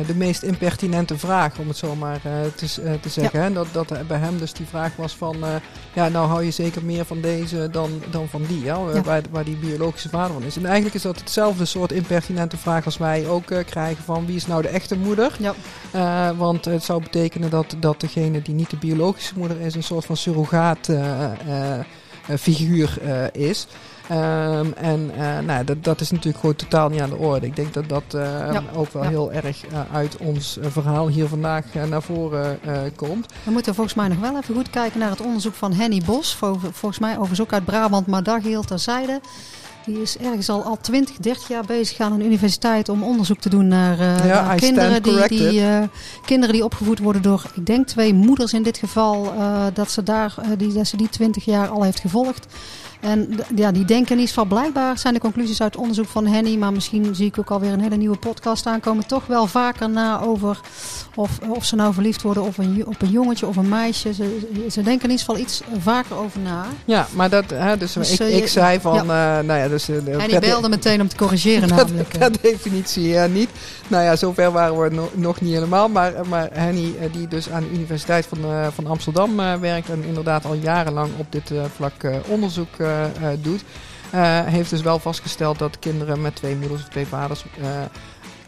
[0.07, 3.53] de meest impertinente vraag, om het zo maar eh, te, eh, te zeggen.
[3.53, 5.55] Dat, dat bij hem dus die vraag was van, eh,
[5.93, 9.03] ja, nou hou je zeker meer van deze dan, dan van die, ja, Ja.
[9.03, 10.57] Waar, waar die biologische vader van is.
[10.57, 14.37] En eigenlijk is dat hetzelfde soort impertinente vraag als wij ook eh, krijgen van, wie
[14.37, 15.37] is nou de echte moeder?
[15.39, 15.55] ja.
[15.91, 19.83] Eh, want het zou betekenen dat, dat degene die niet de biologische moeder is, een
[19.83, 21.79] soort van surrogaat eh, eh,
[22.27, 23.67] eh, figuur eh, is.
[24.13, 27.47] Ehm, en eh, nou, dat, dat is natuurlijk gewoon totaal niet aan de orde.
[27.47, 29.09] Ik denk dat dat eh, Ja, ook wel ja.
[29.09, 32.59] heel erg eh, uit ons eh, verhaal hier vandaag naar voren
[32.97, 33.27] komt.
[33.45, 36.35] We moeten volgens mij nog wel even goed kijken naar het onderzoek van Henny Bos.
[36.35, 39.21] Vol- Volgens mij overigens ook uit Brabant, maar daar geheel terzijde.
[39.87, 43.49] Die is ergens al, al 20, 30 jaar bezig aan een universiteit om onderzoek te
[43.49, 45.63] doen naar, Ja, naar I kinderen, die,
[46.25, 49.33] kinderen die opgevoed worden door, ik denk twee moeders in dit geval,
[49.75, 52.47] dat, ze daar, die, dat ze die 20 jaar al heeft gevolgd.
[53.03, 56.27] En ja, die denken in ieder geval blijkbaar zijn de conclusies uit het onderzoek van
[56.27, 59.91] Henny, maar misschien zie ik ook alweer een hele nieuwe podcast aankomen, toch wel vaker
[59.91, 60.61] na over
[61.15, 64.15] of, of ze nou verliefd worden op een, op een jongetje of een meisje.
[64.15, 64.39] Ze,
[64.71, 66.65] ze denken in ieder geval iets vaker over na.
[66.85, 69.89] Ja, maar dat, hè, dus, Dus, ik, eh, ik zei van, eh, nou ja, dus
[69.89, 72.19] eh, En die belde meteen om te corrigeren per, namelijk.
[72.19, 73.49] per definitie eh, niet.
[73.89, 75.89] Nou ja, zover waren we no- nog niet helemaal.
[75.89, 79.89] Maar, maar Henny, eh, die dus aan de Universiteit van, eh, van Amsterdam eh, werkt
[79.91, 82.92] en inderdaad al jarenlang op dit eh, vlak eh, onderzoek eh, eh,
[83.41, 83.65] doet,
[84.11, 87.45] eh, heeft dus wel vastgesteld dat kinderen met twee moeders of twee vaders.
[87.61, 87.67] eh,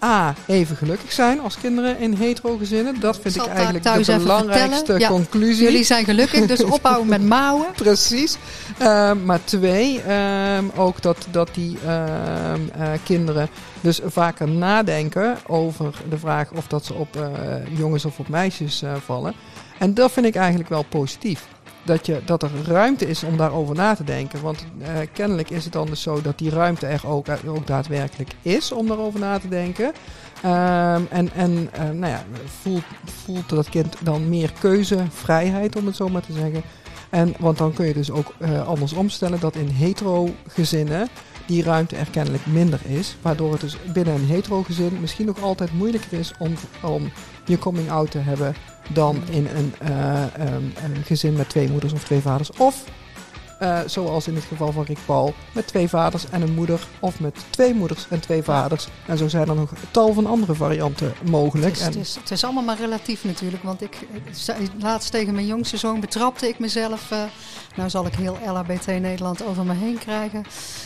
[0.05, 3.01] A, even gelukkig zijn als kinderen in hetero gezinnen.
[3.01, 4.99] Dat vind ik eigenlijk de belangrijkste.
[4.99, 5.65] Ja, conclusie.
[5.65, 7.67] Jullie zijn gelukkig, dus ophouden met mouwen.
[7.75, 8.37] Precies.
[8.79, 13.49] Ehm, maar twee, ehm, ook dat, dat die ehm, eh, kinderen
[13.81, 17.23] dus vaker nadenken over de vraag of dat ze op eh,
[17.79, 19.35] jongens of op meisjes eh, vallen.
[19.79, 21.47] En dat vind ik eigenlijk wel positief.
[21.85, 24.43] Dat, je, dat er ruimte is om daarover na te denken.
[24.43, 28.31] Want eh, kennelijk is het dan dus zo dat die ruimte er ook, ook daadwerkelijk
[28.43, 29.93] is om daarover na te denken.
[30.43, 32.25] Ehm, en en eh, nou ja,
[32.63, 32.85] voelt,
[33.25, 36.63] voelt dat kind dan meer keuzevrijheid, om het zo maar te zeggen.
[37.11, 41.09] En, want dan kun je dus ook eh, anders omstellen dat in hetero gezinnen
[41.47, 43.17] die ruimte er kennelijk minder is.
[43.23, 47.11] Waardoor het dus binnen een hetero gezin misschien nog altijd moeilijker is om, om
[47.45, 48.55] je coming out te hebben
[48.89, 52.51] dan in een, eh, ehm, een gezin met twee moeders of twee vaders.
[52.53, 52.85] Of
[53.59, 56.87] eh, zoals in het geval van Rick Paul, met twee vaders en een moeder.
[57.01, 58.89] Of met twee moeders en twee vaders.
[59.07, 61.79] En zo zijn er nog tal van andere varianten mogelijk.
[61.79, 63.63] Het is, het, is, het is allemaal maar relatief natuurlijk.
[63.63, 63.99] Want ik
[64.81, 67.11] laatst tegen mijn jongste zoon betrapte ik mezelf.
[67.11, 67.23] eh,
[67.77, 70.45] nou zal ik heel LHBT Nederland over me heen krijgen.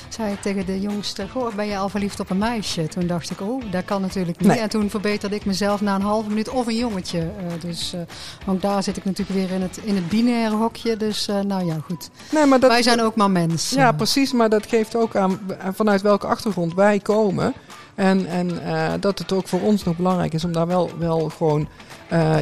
[0.09, 2.89] Zei ik tegen de jongste, goh, ben je al verliefd op een meisje?
[2.89, 4.49] Toen dacht ik, oh, dat kan natuurlijk niet.
[4.49, 4.59] Nee.
[4.59, 7.18] En toen verbeterde ik mezelf na een halve minuut of een jongetje.
[7.18, 8.01] Eh, dus eh,
[8.47, 10.97] ook daar zit ik natuurlijk weer in het, in het binaire hokje.
[10.97, 12.11] Dus eh, nou ja, goed.
[12.30, 13.70] nee, maar dat, Wij zijn ook maar mens.
[13.70, 14.32] Ja, precies.
[14.32, 15.41] Maar dat geeft ook aan
[15.74, 17.55] vanuit welke achtergrond wij komen.
[17.95, 18.61] En, en
[19.01, 21.68] dat het ook voor ons nog belangrijk is om daar wel, wel gewoon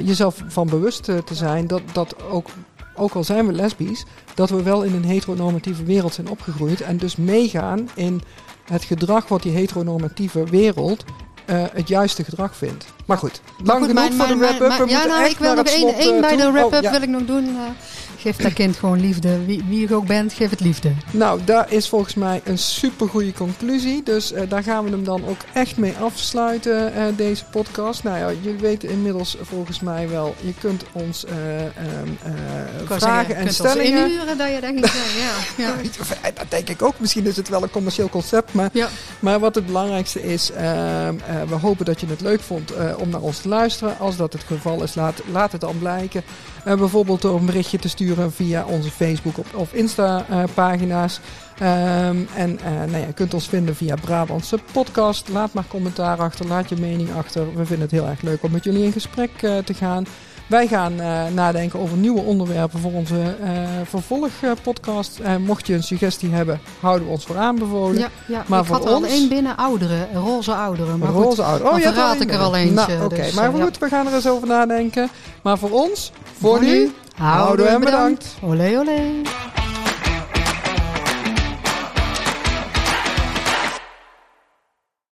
[0.04, 1.66] jezelf van bewust te zijn.
[1.66, 2.48] Dat, dat ook,
[2.96, 6.80] ook al zijn we lesbisch, dat we wel in een heteronormatieve wereld zijn opgegroeid.
[6.80, 8.22] En dus meegaan in
[8.64, 11.04] het gedrag wat die heteronormatieve wereld
[11.44, 12.95] eh, het juiste gedrag vindt.
[13.06, 14.68] Maar goed, lang Goed, genoeg mijn- voor de wrap-up.
[14.78, 16.90] mijn- Ja, nou, ik wil nog één één bij de wrap-up Oh, ja.
[16.90, 17.44] wil ik nog doen.
[17.44, 17.62] eh,
[18.18, 19.44] geef dat kind gewoon liefde.
[19.44, 20.92] Wie, wie je ook bent, geef het liefde.
[21.10, 24.02] Nou, daar is volgens mij een super goede conclusie.
[24.02, 28.02] Dus eh, daar gaan we hem dan ook echt mee afsluiten, eh, deze podcast.
[28.02, 31.68] Nou ja, jullie weten inmiddels volgens mij wel, je kunt ons eh, ehm,
[32.22, 32.32] eh,
[32.84, 34.04] vragen zeggen, en kunt ons stellingen.
[34.06, 35.20] inhuren dat je dat ging zeggen.
[35.56, 35.64] Ja,
[36.24, 36.30] ja.
[36.34, 36.94] Dat denk ik ook.
[36.98, 38.52] Misschien is het wel een commercieel concept.
[38.54, 38.88] Maar, Ja.
[39.18, 43.08] maar wat het belangrijkste is, ehm, eh, we hopen dat je het leuk vond om
[43.08, 43.98] naar ons te luisteren.
[43.98, 46.22] Als dat het geval is, laat, laat het dan blijken.
[46.64, 51.20] Eh, bijvoorbeeld door een berichtje te sturen via onze Facebook of Insta-pagina's.
[51.58, 55.28] Ehm, en eh, nou ja, je kunt ons vinden via Brabantse podcast.
[55.28, 57.46] Laat maar commentaar achter, laat je mening achter.
[57.46, 60.06] We vinden het heel erg leuk om met jullie in gesprek eh, te gaan.
[60.46, 63.50] Wij gaan eh, nadenken over nieuwe onderwerpen voor onze eh
[63.84, 65.18] vervolgpodcast.
[65.18, 67.98] Eh, mocht je een suggestie hebben, houden we ons voor aanbevolen.
[67.98, 68.44] Ja, ja.
[68.46, 70.98] Maar ik voor had er al ons- één binnen ouderen, roze ouderen.
[70.98, 71.64] Maar goed, Roze ouder.
[71.70, 73.64] dan je hebt verraad één ik er al eentje, Nou, Oké, dus, maar eh, ja.
[73.64, 75.08] goed, we gaan er eens over nadenken.
[75.42, 78.34] Maar voor ons, voor, Voor nu, Houdoe en bedankt.
[78.42, 79.00] Olé olé.